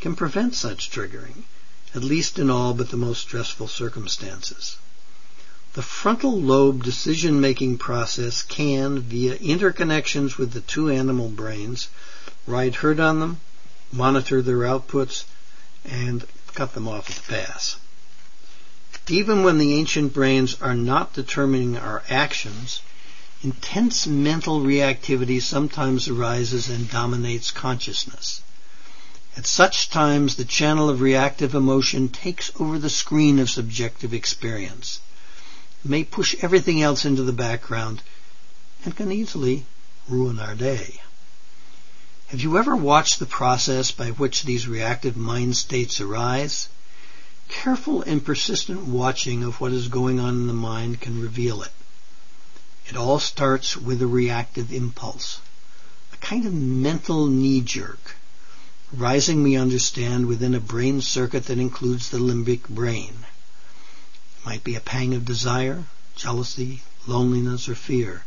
can 0.00 0.16
prevent 0.16 0.54
such 0.54 0.90
triggering, 0.90 1.44
at 1.94 2.02
least 2.02 2.38
in 2.38 2.50
all 2.50 2.74
but 2.74 2.90
the 2.90 2.96
most 2.96 3.20
stressful 3.20 3.68
circumstances. 3.68 4.76
The 5.74 5.82
frontal 5.82 6.38
lobe 6.38 6.82
decision-making 6.82 7.78
process 7.78 8.42
can, 8.42 9.00
via 9.00 9.38
interconnections 9.38 10.36
with 10.36 10.52
the 10.52 10.60
two 10.60 10.90
animal 10.90 11.28
brains, 11.28 11.88
ride 12.46 12.74
herd 12.74 13.00
on 13.00 13.20
them, 13.20 13.40
monitor 13.90 14.42
their 14.42 14.58
outputs, 14.58 15.24
and 15.84 16.26
cut 16.54 16.74
them 16.74 16.88
off 16.88 17.08
at 17.08 17.16
the 17.16 17.32
pass. 17.32 17.76
Even 19.08 19.42
when 19.42 19.58
the 19.58 19.74
ancient 19.74 20.12
brains 20.12 20.56
are 20.60 20.74
not 20.74 21.14
determining 21.14 21.76
our 21.76 22.02
actions, 22.08 22.80
intense 23.42 24.06
mental 24.06 24.60
reactivity 24.60 25.42
sometimes 25.42 26.08
arises 26.08 26.68
and 26.68 26.90
dominates 26.90 27.50
consciousness. 27.50 28.40
At 29.36 29.46
such 29.46 29.90
times, 29.90 30.36
the 30.36 30.44
channel 30.44 30.88
of 30.88 31.00
reactive 31.00 31.54
emotion 31.54 32.08
takes 32.08 32.52
over 32.60 32.78
the 32.78 32.90
screen 32.90 33.38
of 33.38 33.50
subjective 33.50 34.14
experience, 34.14 35.00
it 35.84 35.88
may 35.90 36.04
push 36.04 36.36
everything 36.40 36.80
else 36.80 37.04
into 37.04 37.24
the 37.24 37.32
background, 37.32 38.02
and 38.84 38.94
can 38.94 39.10
easily 39.10 39.66
ruin 40.08 40.38
our 40.38 40.54
day. 40.54 41.00
Have 42.28 42.40
you 42.40 42.56
ever 42.56 42.76
watched 42.76 43.18
the 43.18 43.26
process 43.26 43.90
by 43.90 44.10
which 44.10 44.44
these 44.44 44.68
reactive 44.68 45.16
mind 45.16 45.56
states 45.56 46.00
arise? 46.00 46.68
Careful 47.48 48.02
and 48.02 48.24
persistent 48.24 48.84
watching 48.84 49.42
of 49.42 49.60
what 49.60 49.72
is 49.72 49.88
going 49.88 50.20
on 50.20 50.34
in 50.34 50.46
the 50.46 50.52
mind 50.52 51.00
can 51.00 51.20
reveal 51.20 51.62
it. 51.62 51.72
It 52.88 52.96
all 52.96 53.20
starts 53.20 53.76
with 53.76 54.02
a 54.02 54.06
reactive 54.06 54.72
impulse, 54.72 55.38
a 56.12 56.16
kind 56.16 56.44
of 56.46 56.52
mental 56.52 57.26
knee 57.26 57.60
jerk, 57.60 58.16
rising, 58.92 59.42
we 59.42 59.56
understand, 59.56 60.26
within 60.26 60.54
a 60.54 60.60
brain 60.60 61.00
circuit 61.00 61.46
that 61.46 61.58
includes 61.58 62.10
the 62.10 62.18
limbic 62.18 62.68
brain. 62.68 63.24
It 64.38 64.46
might 64.46 64.64
be 64.64 64.74
a 64.74 64.80
pang 64.80 65.14
of 65.14 65.24
desire, 65.24 65.84
jealousy, 66.16 66.82
loneliness, 67.06 67.68
or 67.68 67.74
fear, 67.74 68.24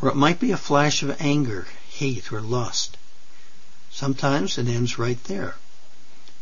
or 0.00 0.08
it 0.08 0.16
might 0.16 0.40
be 0.40 0.50
a 0.50 0.56
flash 0.56 1.02
of 1.02 1.16
anger, 1.20 1.68
hate, 1.90 2.32
or 2.32 2.40
lust. 2.40 2.96
Sometimes 3.90 4.58
it 4.58 4.68
ends 4.68 4.98
right 4.98 5.22
there. 5.24 5.56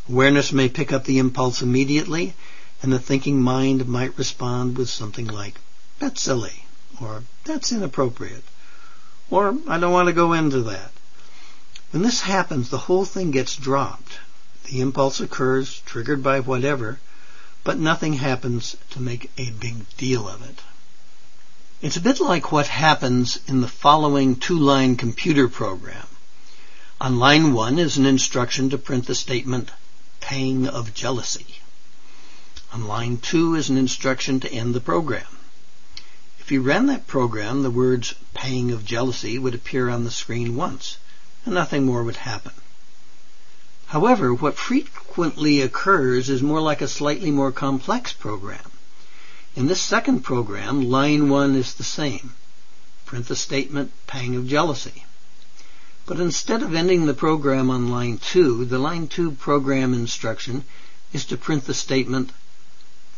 Awareness 0.09 0.52
may 0.52 0.69
pick 0.69 0.92
up 0.92 1.04
the 1.04 1.19
impulse 1.19 1.62
immediately, 1.62 2.35
and 2.83 2.92
the 2.92 2.99
thinking 2.99 3.42
mind 3.42 3.87
might 3.87 4.16
respond 4.16 4.78
with 4.78 4.88
something 4.88 5.26
like, 5.26 5.61
that's 5.99 6.23
silly, 6.23 6.64
or 7.00 7.25
that's 7.44 7.73
inappropriate, 7.73 8.44
or 9.30 9.56
I 9.68 9.78
don't 9.78 9.92
want 9.92 10.09
to 10.09 10.14
go 10.14 10.32
into 10.32 10.62
that. 10.62 10.90
When 11.90 12.03
this 12.03 12.22
happens, 12.22 12.70
the 12.70 12.79
whole 12.79 13.05
thing 13.05 13.31
gets 13.31 13.57
dropped. 13.57 14.18
The 14.64 14.81
impulse 14.81 15.20
occurs, 15.20 15.83
triggered 15.85 16.22
by 16.22 16.40
whatever, 16.40 17.00
but 17.64 17.79
nothing 17.79 18.14
happens 18.14 18.76
to 18.90 19.00
make 19.00 19.31
a 19.37 19.50
big 19.50 19.85
deal 19.96 20.29
of 20.29 20.48
it. 20.48 20.61
It's 21.83 21.96
a 21.96 22.00
bit 22.00 22.20
like 22.20 22.53
what 22.53 22.68
happens 22.68 23.40
in 23.46 23.61
the 23.61 23.68
following 23.68 24.37
two-line 24.37 24.96
computer 24.96 25.48
program. 25.48 26.07
On 27.00 27.18
line 27.18 27.53
one 27.53 27.79
is 27.79 27.96
an 27.96 28.07
instruction 28.07 28.70
to 28.70 28.79
print 28.79 29.07
the 29.07 29.14
statement 29.14 29.70
pang 30.20 30.68
of 30.68 30.94
jealousy. 30.94 31.46
On 32.72 32.87
line 32.87 33.16
2 33.16 33.57
is 33.57 33.68
an 33.68 33.76
instruction 33.76 34.38
to 34.40 34.53
end 34.53 34.74
the 34.74 34.81
program. 34.81 35.26
If 36.50 36.54
you 36.54 36.62
ran 36.62 36.86
that 36.86 37.06
program, 37.06 37.62
the 37.62 37.70
words 37.70 38.16
pang 38.34 38.72
of 38.72 38.84
jealousy 38.84 39.38
would 39.38 39.54
appear 39.54 39.88
on 39.88 40.02
the 40.02 40.10
screen 40.10 40.56
once, 40.56 40.96
and 41.44 41.54
nothing 41.54 41.86
more 41.86 42.02
would 42.02 42.16
happen. 42.16 42.50
However, 43.86 44.34
what 44.34 44.56
frequently 44.56 45.60
occurs 45.60 46.28
is 46.28 46.42
more 46.42 46.60
like 46.60 46.80
a 46.80 46.88
slightly 46.88 47.30
more 47.30 47.52
complex 47.52 48.12
program. 48.12 48.72
In 49.54 49.68
this 49.68 49.80
second 49.80 50.22
program, 50.22 50.90
line 50.90 51.28
1 51.28 51.54
is 51.54 51.74
the 51.74 51.84
same. 51.84 52.34
Print 53.06 53.28
the 53.28 53.36
statement 53.36 53.92
pang 54.08 54.34
of 54.34 54.48
jealousy. 54.48 55.04
But 56.04 56.18
instead 56.18 56.64
of 56.64 56.74
ending 56.74 57.06
the 57.06 57.14
program 57.14 57.70
on 57.70 57.90
line 57.90 58.18
2, 58.18 58.64
the 58.64 58.80
line 58.80 59.06
2 59.06 59.30
program 59.30 59.94
instruction 59.94 60.64
is 61.12 61.24
to 61.26 61.36
print 61.36 61.66
the 61.66 61.74
statement, 61.74 62.32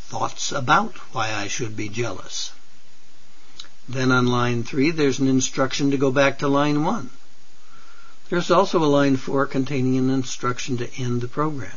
thoughts 0.08 0.52
about 0.52 0.98
why 1.14 1.32
I 1.32 1.48
should 1.48 1.74
be 1.74 1.88
jealous. 1.88 2.52
Then 3.88 4.12
on 4.12 4.26
line 4.28 4.62
3, 4.62 4.92
there's 4.92 5.18
an 5.18 5.28
instruction 5.28 5.90
to 5.90 5.96
go 5.96 6.10
back 6.10 6.38
to 6.38 6.48
line 6.48 6.84
1. 6.84 7.10
There's 8.30 8.50
also 8.50 8.82
a 8.82 8.86
line 8.86 9.16
4 9.16 9.46
containing 9.46 9.98
an 9.98 10.08
instruction 10.08 10.78
to 10.78 10.94
end 10.96 11.20
the 11.20 11.28
program. 11.28 11.76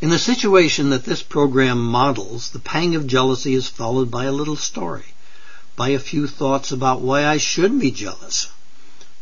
In 0.00 0.08
the 0.08 0.18
situation 0.18 0.90
that 0.90 1.04
this 1.04 1.22
program 1.22 1.84
models, 1.84 2.50
the 2.50 2.58
pang 2.58 2.94
of 2.94 3.06
jealousy 3.06 3.54
is 3.54 3.68
followed 3.68 4.10
by 4.10 4.24
a 4.24 4.32
little 4.32 4.56
story, 4.56 5.14
by 5.76 5.90
a 5.90 5.98
few 5.98 6.26
thoughts 6.26 6.72
about 6.72 7.02
why 7.02 7.26
I 7.26 7.36
should 7.36 7.78
be 7.78 7.90
jealous 7.90 8.48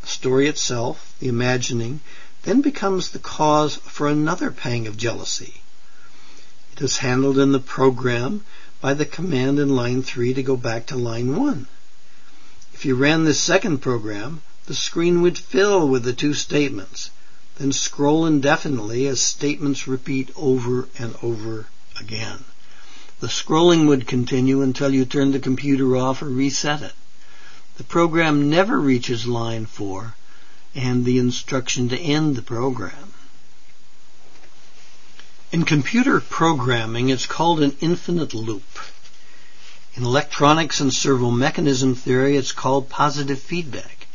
The 0.02 0.06
story 0.06 0.46
itself, 0.46 1.14
the 1.18 1.28
imagining, 1.28 2.00
then 2.44 2.60
becomes 2.60 3.10
the 3.10 3.18
cause 3.18 3.74
for 3.74 4.08
another 4.08 4.52
pang 4.52 4.86
of 4.86 4.96
jealousy. 4.96 5.62
It 6.72 6.80
is 6.80 6.98
handled 6.98 7.38
in 7.38 7.50
the 7.50 7.58
program 7.58 8.44
by 8.80 8.94
the 8.94 9.04
command 9.04 9.58
in 9.58 9.74
line 9.74 10.02
3 10.02 10.34
to 10.34 10.42
go 10.42 10.56
back 10.56 10.86
to 10.86 10.96
line 10.96 11.36
1. 11.36 11.66
If 12.72 12.84
you 12.84 12.94
ran 12.94 13.24
this 13.24 13.40
second 13.40 13.78
program, 13.78 14.40
the 14.66 14.74
screen 14.74 15.20
would 15.22 15.36
fill 15.36 15.88
with 15.88 16.04
the 16.04 16.12
two 16.12 16.34
statements, 16.34 17.10
then 17.56 17.72
scroll 17.72 18.24
indefinitely 18.24 19.06
as 19.08 19.20
statements 19.20 19.88
repeat 19.88 20.30
over 20.36 20.88
and 20.96 21.16
over 21.22 21.66
again. 21.98 22.44
The 23.20 23.26
scrolling 23.26 23.88
would 23.88 24.06
continue 24.06 24.62
until 24.62 24.94
you 24.94 25.04
turned 25.04 25.34
the 25.34 25.40
computer 25.40 25.96
off 25.96 26.22
or 26.22 26.28
reset 26.28 26.82
it. 26.82 26.92
The 27.78 27.84
program 27.84 28.48
never 28.48 28.78
reaches 28.78 29.26
line 29.26 29.66
4 29.66 30.14
and 30.76 31.04
the 31.04 31.18
instruction 31.18 31.88
to 31.88 31.98
end 31.98 32.36
the 32.36 32.42
program. 32.42 33.12
In 35.50 35.64
computer 35.64 36.20
programming, 36.20 37.08
it's 37.08 37.24
called 37.24 37.62
an 37.62 37.74
infinite 37.80 38.34
loop. 38.34 38.78
In 39.94 40.04
electronics 40.04 40.78
and 40.78 40.92
servo 40.92 41.30
mechanism 41.30 41.94
theory, 41.94 42.36
it's 42.36 42.52
called 42.52 42.90
positive 42.90 43.40
feedback. 43.40 44.06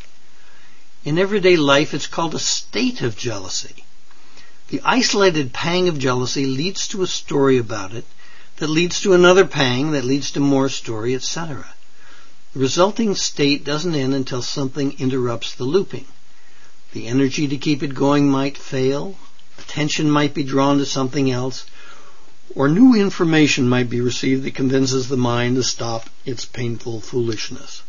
In 1.04 1.18
everyday 1.18 1.56
life, 1.56 1.96
it's 1.96 2.06
called 2.06 2.36
a 2.36 2.40
state 2.40 3.02
of 3.02 3.18
jealousy. 3.18 3.84
The 4.70 4.80
isolated 4.86 5.54
pang 5.54 5.88
of 5.88 5.98
jealousy 5.98 6.46
leads 6.46 6.88
to 6.90 7.02
a 7.02 7.08
story 7.08 7.58
about 7.58 7.94
it 7.94 8.06
that 8.58 8.70
leads 8.70 9.02
to 9.02 9.14
another 9.14 9.46
pang 9.46 9.92
that 9.94 10.06
leads 10.06 10.30
to 10.32 10.40
more 10.40 10.70
story, 10.70 11.16
etc. 11.16 11.66
The 12.54 12.60
resulting 12.60 13.16
state 13.16 13.64
doesn't 13.64 13.96
end 13.96 14.14
until 14.14 14.44
something 14.44 15.00
interrupts 15.00 15.56
the 15.56 15.64
looping. 15.64 16.06
The 16.92 17.08
energy 17.08 17.48
to 17.48 17.58
keep 17.58 17.82
it 17.82 17.96
going 17.96 18.30
might 18.30 18.56
fail, 18.56 19.18
attention 19.60 20.10
might 20.10 20.34
be 20.34 20.44
drawn 20.44 20.78
to 20.78 20.86
something 20.86 21.32
else, 21.32 21.66
or 22.56 22.68
new 22.68 22.94
information 22.94 23.68
might 23.68 23.90
be 23.90 24.02
received 24.02 24.44
that 24.44 24.56
convinces 24.56 25.08
the 25.08 25.18
mind 25.18 25.56
to 25.56 25.64
stop 25.64 26.10
its 26.26 26.46
painful 26.46 27.02
foolishness. 27.02 27.82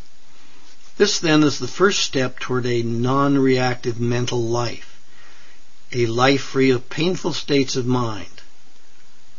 This 0.97 1.19
then 1.19 1.43
is 1.43 1.59
the 1.59 1.69
first 1.69 2.01
step 2.01 2.39
toward 2.39 2.67
a 2.67 2.83
non-reactive 2.83 3.99
mental 3.99 4.43
life, 4.43 4.99
a 5.93 6.07
life 6.07 6.43
free 6.43 6.71
of 6.71 6.89
painful 6.89 7.33
states 7.33 7.77
of 7.77 7.85
mind. 7.85 8.43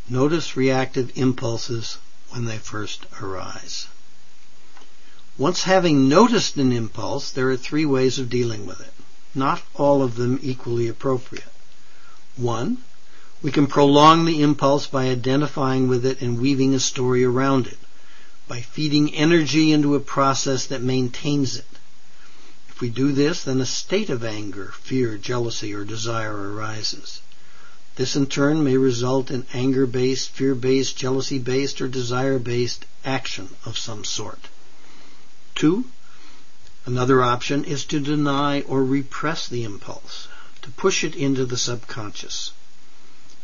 Notice 0.08 0.56
reactive 0.56 1.10
impulses 1.14 1.98
when 2.30 2.44
they 2.44 2.58
first 2.58 3.06
arise. 3.20 3.86
Once 5.38 5.64
having 5.64 6.08
noticed 6.08 6.56
an 6.56 6.72
impulse, 6.72 7.30
there 7.30 7.50
are 7.50 7.56
three 7.56 7.84
ways 7.84 8.18
of 8.18 8.30
dealing 8.30 8.66
with 8.66 8.80
it, 8.80 8.92
not 9.34 9.62
all 9.74 10.02
of 10.02 10.14
them 10.16 10.38
equally 10.42 10.88
appropriate. 10.88 11.44
One, 12.36 12.78
We 13.42 13.52
can 13.52 13.66
prolong 13.66 14.24
the 14.24 14.42
impulse 14.42 14.86
by 14.86 15.08
identifying 15.08 15.88
with 15.88 16.06
it 16.06 16.20
and 16.20 16.40
weaving 16.40 16.74
a 16.74 16.80
story 16.80 17.22
around 17.22 17.66
it, 17.66 17.78
by 18.48 18.62
feeding 18.62 19.14
energy 19.14 19.72
into 19.72 19.94
a 19.94 20.00
process 20.00 20.66
that 20.66 20.82
maintains 20.82 21.56
it. 21.56 21.66
If 22.70 22.80
we 22.80 22.88
do 22.88 23.12
this, 23.12 23.44
then 23.44 23.60
a 23.60 23.66
state 23.66 24.10
of 24.10 24.24
anger, 24.24 24.72
fear, 24.80 25.16
jealousy, 25.18 25.74
or 25.74 25.84
desire 25.84 26.52
arises. 26.52 27.20
This 27.96 28.16
in 28.16 28.26
turn 28.26 28.64
may 28.64 28.76
result 28.76 29.30
in 29.30 29.46
anger-based, 29.54 30.30
fear-based, 30.30 30.96
jealousy-based, 30.96 31.80
or 31.80 31.88
desire-based 31.88 32.84
action 33.04 33.48
of 33.64 33.78
some 33.78 34.04
sort. 34.04 34.48
Two, 35.54 35.84
another 36.84 37.22
option 37.22 37.64
is 37.64 37.84
to 37.86 38.00
deny 38.00 38.60
or 38.62 38.84
repress 38.84 39.48
the 39.48 39.64
impulse, 39.64 40.25
to 40.66 40.72
push 40.72 41.04
it 41.04 41.14
into 41.14 41.46
the 41.46 41.56
subconscious. 41.56 42.50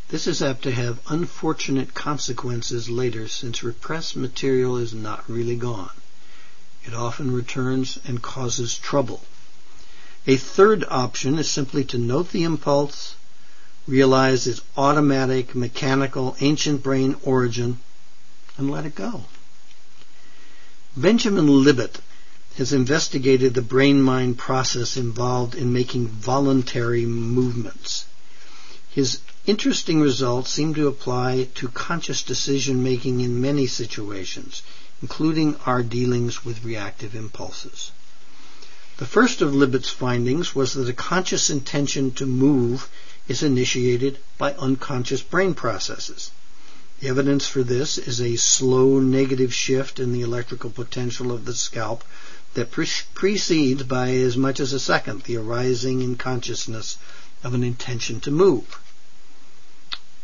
This 0.09 0.27
is 0.27 0.43
apt 0.43 0.63
to 0.63 0.73
have 0.73 0.99
unfortunate 1.07 1.95
consequences 1.95 2.91
later 2.91 3.29
since 3.29 3.63
repressed 3.63 4.17
material 4.17 4.77
is 4.77 4.93
not 4.93 5.31
really 5.31 5.55
gone. 5.55 5.93
It 6.85 6.95
often 6.95 7.31
returns 7.31 8.01
and 8.05 8.21
causes 8.21 8.77
trouble. 8.77 9.23
A 10.27 10.37
third 10.37 10.85
option 10.89 11.39
is 11.39 11.49
simply 11.49 11.85
to 11.85 11.97
note 11.97 12.33
the 12.33 12.43
impulse, 12.43 13.15
realize 13.87 14.49
its 14.49 14.63
automatic, 14.77 15.55
mechanical, 15.55 16.37
ancient 16.41 16.83
brain 16.83 17.15
origin, 17.23 17.79
and 18.59 18.69
let 18.69 18.85
it 18.85 18.97
go. 18.97 19.27
Benjamin 20.97 21.47
Libet 21.47 22.01
has 22.59 22.73
investigated 22.73 23.55
the 23.55 23.63
brain-mind 23.63 24.37
process 24.37 24.97
involved 24.97 25.55
in 25.55 25.73
making 25.73 26.07
voluntary 26.07 27.07
movements. 27.07 28.05
His 28.91 29.21
interesting 29.47 30.01
results 30.01 30.51
seem 30.51 30.75
to 30.75 30.87
apply 30.87 31.49
to 31.55 31.69
conscious 31.69 32.23
decision 32.23 32.83
making 32.83 33.21
in 33.21 33.41
many 33.41 33.67
situations, 33.67 34.63
including 35.01 35.57
our 35.65 35.83
dealings 35.83 36.45
with 36.45 36.63
reactive 36.63 37.15
impulses. 37.15 37.91
The 38.99 39.07
first 39.07 39.41
of 39.41 39.55
Libet's 39.55 39.89
findings 39.89 40.55
was 40.55 40.75
that 40.75 40.89
a 40.89 40.93
conscious 40.93 41.49
intention 41.49 42.11
to 42.13 42.27
move 42.27 42.89
is 43.29 43.43
initiated 43.43 44.19
by 44.37 44.53
unconscious 44.53 45.23
brain 45.23 45.55
processes. 45.55 46.31
The 47.01 47.09
evidence 47.09 47.49
for 47.49 47.65
this 47.65 47.99
is 47.99 48.21
a 48.21 48.37
slow 48.37 49.01
negative 49.01 49.53
shift 49.53 49.99
in 49.99 50.13
the 50.13 50.21
electrical 50.21 50.71
potential 50.71 51.33
of 51.33 51.47
the 51.47 51.55
scalp 51.55 52.05
that 52.55 52.71
pre- 52.71 52.87
precedes 53.15 53.83
by 53.83 54.11
as 54.11 54.37
much 54.37 54.61
as 54.61 54.73
a 54.73 54.81
second 54.81 55.23
the 55.23 55.37
arising 55.37 56.03
in 56.03 56.17
consciousness 56.17 56.99
of 57.43 57.55
an 57.55 57.65
intention 57.65 58.21
to 58.21 58.31
move. 58.31 58.79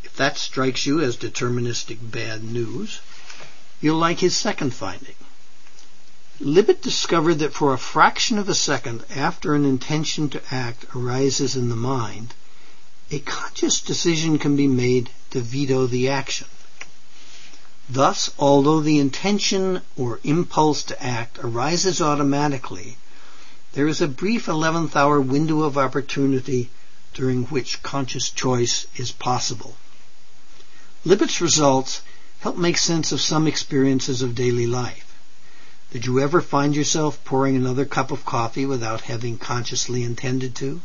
If 0.04 0.14
that 0.16 0.36
strikes 0.36 0.86
you 0.86 1.00
as 1.00 1.16
deterministic 1.16 1.98
bad 2.00 2.44
news, 2.44 3.00
you'll 3.80 3.98
like 3.98 4.20
his 4.20 4.36
second 4.36 4.74
finding. 4.74 5.14
Libet 6.40 6.82
discovered 6.82 7.40
that 7.40 7.54
for 7.54 7.72
a 7.72 7.78
fraction 7.78 8.38
of 8.38 8.48
a 8.48 8.54
second 8.54 9.04
after 9.10 9.54
an 9.54 9.64
intention 9.64 10.28
to 10.30 10.54
act 10.54 10.86
arises 10.94 11.56
in 11.56 11.68
the 11.68 11.76
mind, 11.76 12.34
a 13.10 13.18
conscious 13.18 13.80
decision 13.80 14.38
can 14.38 14.54
be 14.54 14.68
made 14.68 15.10
to 15.30 15.40
veto 15.40 15.86
the 15.86 16.08
action. 16.08 16.46
Thus, 17.90 18.30
although 18.38 18.80
the 18.80 18.98
intention 18.98 19.80
or 19.96 20.20
impulse 20.22 20.82
to 20.84 21.02
act 21.02 21.38
arises 21.42 22.02
automatically, 22.02 22.98
there 23.72 23.88
is 23.88 24.02
a 24.02 24.08
brief 24.08 24.44
11th 24.44 24.94
hour 24.94 25.18
window 25.20 25.62
of 25.62 25.78
opportunity 25.78 26.68
during 27.14 27.44
which 27.44 27.82
conscious 27.82 28.28
choice 28.28 28.86
is 28.96 29.10
possible. 29.10 29.76
Libet's 31.06 31.40
results 31.40 32.02
help 32.40 32.58
make 32.58 32.76
sense 32.76 33.10
of 33.10 33.22
some 33.22 33.46
experiences 33.46 34.20
of 34.20 34.34
daily 34.34 34.66
life. 34.66 35.14
Did 35.90 36.04
you 36.04 36.20
ever 36.20 36.42
find 36.42 36.76
yourself 36.76 37.24
pouring 37.24 37.56
another 37.56 37.86
cup 37.86 38.10
of 38.10 38.26
coffee 38.26 38.66
without 38.66 39.02
having 39.02 39.38
consciously 39.38 40.02
intended 40.02 40.54
to? 40.56 40.82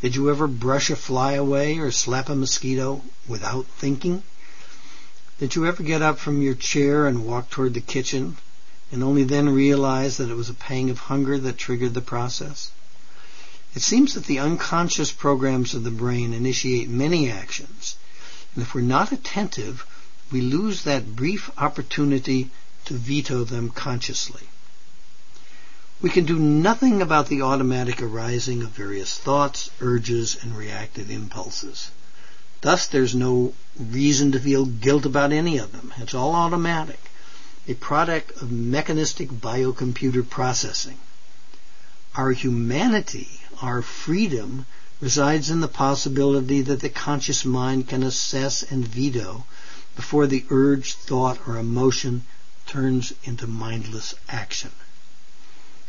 Did 0.00 0.14
you 0.14 0.30
ever 0.30 0.46
brush 0.46 0.88
a 0.90 0.96
fly 0.96 1.32
away 1.32 1.78
or 1.78 1.90
slap 1.90 2.28
a 2.28 2.36
mosquito 2.36 3.02
without 3.26 3.66
thinking? 3.66 4.22
Did 5.38 5.54
you 5.54 5.66
ever 5.66 5.82
get 5.82 6.02
up 6.02 6.18
from 6.18 6.42
your 6.42 6.54
chair 6.54 7.06
and 7.06 7.26
walk 7.26 7.50
toward 7.50 7.74
the 7.74 7.80
kitchen 7.80 8.36
and 8.92 9.02
only 9.02 9.24
then 9.24 9.48
realize 9.48 10.18
that 10.18 10.30
it 10.30 10.36
was 10.36 10.48
a 10.48 10.54
pang 10.54 10.90
of 10.90 10.98
hunger 10.98 11.38
that 11.38 11.58
triggered 11.58 11.94
the 11.94 12.00
process? 12.00 12.70
It 13.74 13.82
seems 13.82 14.14
that 14.14 14.26
the 14.26 14.38
unconscious 14.38 15.10
programs 15.10 15.72
of 15.72 15.82
the 15.82 15.90
brain 15.90 16.34
initiate 16.34 16.88
many 16.88 17.30
actions, 17.30 17.96
and 18.54 18.62
if 18.62 18.74
we're 18.74 18.82
not 18.82 19.12
attentive, 19.12 19.86
we 20.30 20.42
lose 20.42 20.82
that 20.82 21.16
brief 21.16 21.50
opportunity 21.56 22.50
to 22.84 22.94
veto 22.94 23.44
them 23.44 23.70
consciously. 23.70 24.48
We 26.02 26.10
can 26.10 26.24
do 26.24 26.38
nothing 26.38 27.00
about 27.00 27.28
the 27.28 27.42
automatic 27.42 28.02
arising 28.02 28.62
of 28.62 28.70
various 28.70 29.16
thoughts, 29.16 29.70
urges, 29.80 30.36
and 30.42 30.56
reactive 30.56 31.10
impulses. 31.10 31.90
Thus, 32.62 32.86
there's 32.86 33.12
no 33.12 33.54
reason 33.76 34.30
to 34.30 34.38
feel 34.38 34.66
guilt 34.66 35.04
about 35.04 35.32
any 35.32 35.58
of 35.58 35.72
them. 35.72 35.92
It's 35.98 36.14
all 36.14 36.32
automatic, 36.32 37.00
a 37.66 37.74
product 37.74 38.40
of 38.40 38.52
mechanistic 38.52 39.30
biocomputer 39.30 40.22
processing. 40.30 40.98
Our 42.14 42.30
humanity, 42.30 43.40
our 43.60 43.82
freedom, 43.82 44.66
resides 45.00 45.50
in 45.50 45.58
the 45.58 45.66
possibility 45.66 46.62
that 46.62 46.78
the 46.78 46.88
conscious 46.88 47.44
mind 47.44 47.88
can 47.88 48.04
assess 48.04 48.62
and 48.62 48.86
veto 48.86 49.44
before 49.96 50.28
the 50.28 50.44
urge, 50.48 50.94
thought, 50.94 51.40
or 51.48 51.58
emotion 51.58 52.24
turns 52.68 53.12
into 53.24 53.48
mindless 53.48 54.14
action. 54.28 54.70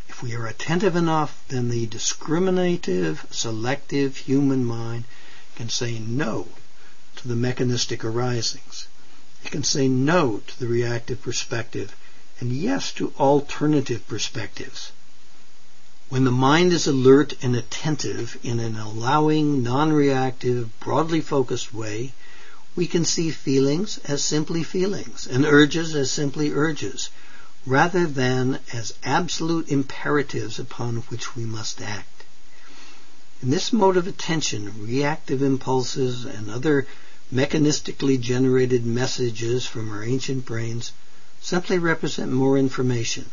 If 0.10 0.24
we 0.24 0.34
are 0.34 0.48
attentive 0.48 0.96
enough, 0.96 1.40
then 1.50 1.70
the 1.70 1.86
discriminative, 1.86 3.28
selective 3.30 4.18
human 4.18 4.66
mind 4.66 5.04
can 5.56 5.70
say 5.70 6.00
no 6.00 6.48
to 7.18 7.28
the 7.28 7.36
mechanistic 7.36 8.04
arisings. 8.04 8.88
It 9.44 9.52
can 9.52 9.64
say 9.64 9.88
no 9.88 10.42
to 10.48 10.60
the 10.60 10.68
reactive 10.68 11.22
perspective 11.22 11.96
and 12.40 12.52
yes 12.52 12.92
to 12.94 13.14
alternative 13.20 14.08
perspectives. 14.08 14.92
When 16.10 16.26
the 16.26 16.32
mind 16.32 16.74
is 16.74 16.88
alert 16.88 17.34
and 17.42 17.56
attentive 17.56 18.38
in 18.44 18.60
an 18.60 18.76
allowing, 18.76 19.64
non-reactive, 19.64 20.80
broadly 20.80 21.22
focused 21.22 21.74
way, 21.74 22.14
we 22.76 22.88
can 22.88 23.06
see 23.06 23.32
feelings 23.32 24.00
as 24.06 24.24
simply 24.24 24.64
feelings 24.64 25.28
and 25.28 25.46
urges 25.46 25.96
as 25.96 26.12
simply 26.12 26.52
urges, 26.52 27.10
rather 27.66 28.06
than 28.06 28.60
as 28.72 28.94
absolute 29.04 29.70
imperatives 29.70 30.60
upon 30.60 30.98
which 31.10 31.36
we 31.36 31.46
must 31.46 31.82
act. 31.82 32.13
In 33.44 33.50
this 33.50 33.74
mode 33.74 33.98
of 33.98 34.08
attention, 34.08 34.86
reactive 34.88 35.42
impulses 35.42 36.24
and 36.24 36.50
other 36.50 36.88
mechanistically 37.30 38.18
generated 38.18 38.86
messages 38.86 39.66
from 39.66 39.92
our 39.92 40.02
ancient 40.02 40.46
brains 40.46 40.94
simply 41.42 41.78
represent 41.78 42.32
more 42.32 42.58
information, 42.58 43.30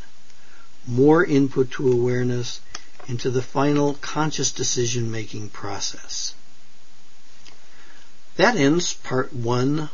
more 0.84 1.24
input 1.24 1.70
to 1.70 1.92
awareness 1.92 2.58
into 3.06 3.30
the 3.30 3.40
final 3.40 3.94
conscious 3.94 4.50
decision 4.50 5.12
making 5.12 5.50
process. 5.50 6.34
That 8.34 8.56
ends 8.56 8.94
part 8.94 9.32
one 9.32 9.90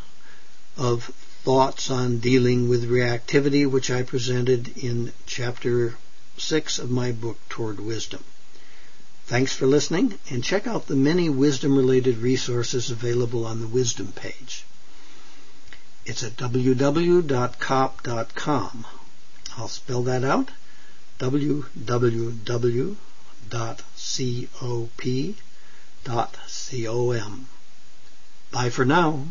of 0.79 1.12
thoughts 1.44 1.90
on 1.90 2.20
dealing 2.20 2.70
with 2.70 2.88
reactivity, 2.88 3.70
which 3.70 3.90
I 3.90 4.02
presented 4.02 4.79
in 4.79 5.12
chapter 5.26 5.98
six 6.38 6.79
of 6.79 6.90
my 6.90 7.12
book, 7.12 7.38
Toward 7.50 7.81
Wisdom. 7.81 8.24
Thanks 9.26 9.52
for 9.52 9.66
listening, 9.66 10.18
and 10.30 10.44
check 10.44 10.66
out 10.66 10.86
the 10.86 10.96
many 10.96 11.28
wisdom 11.28 11.76
related 11.76 12.16
resources 12.18 12.90
available 12.90 13.44
on 13.44 13.60
the 13.60 13.66
Wisdom 13.66 14.12
page. 14.12 14.64
It's 16.04 16.22
at 16.22 16.36
www.cop.com. 16.36 17.26
I'll 19.56 19.68
spell 19.68 20.02
that 20.02 20.22
out 20.22 20.50
www.cop.com. 21.18 22.96
Bye 28.52 28.70
for 28.70 28.84
now. 28.84 29.24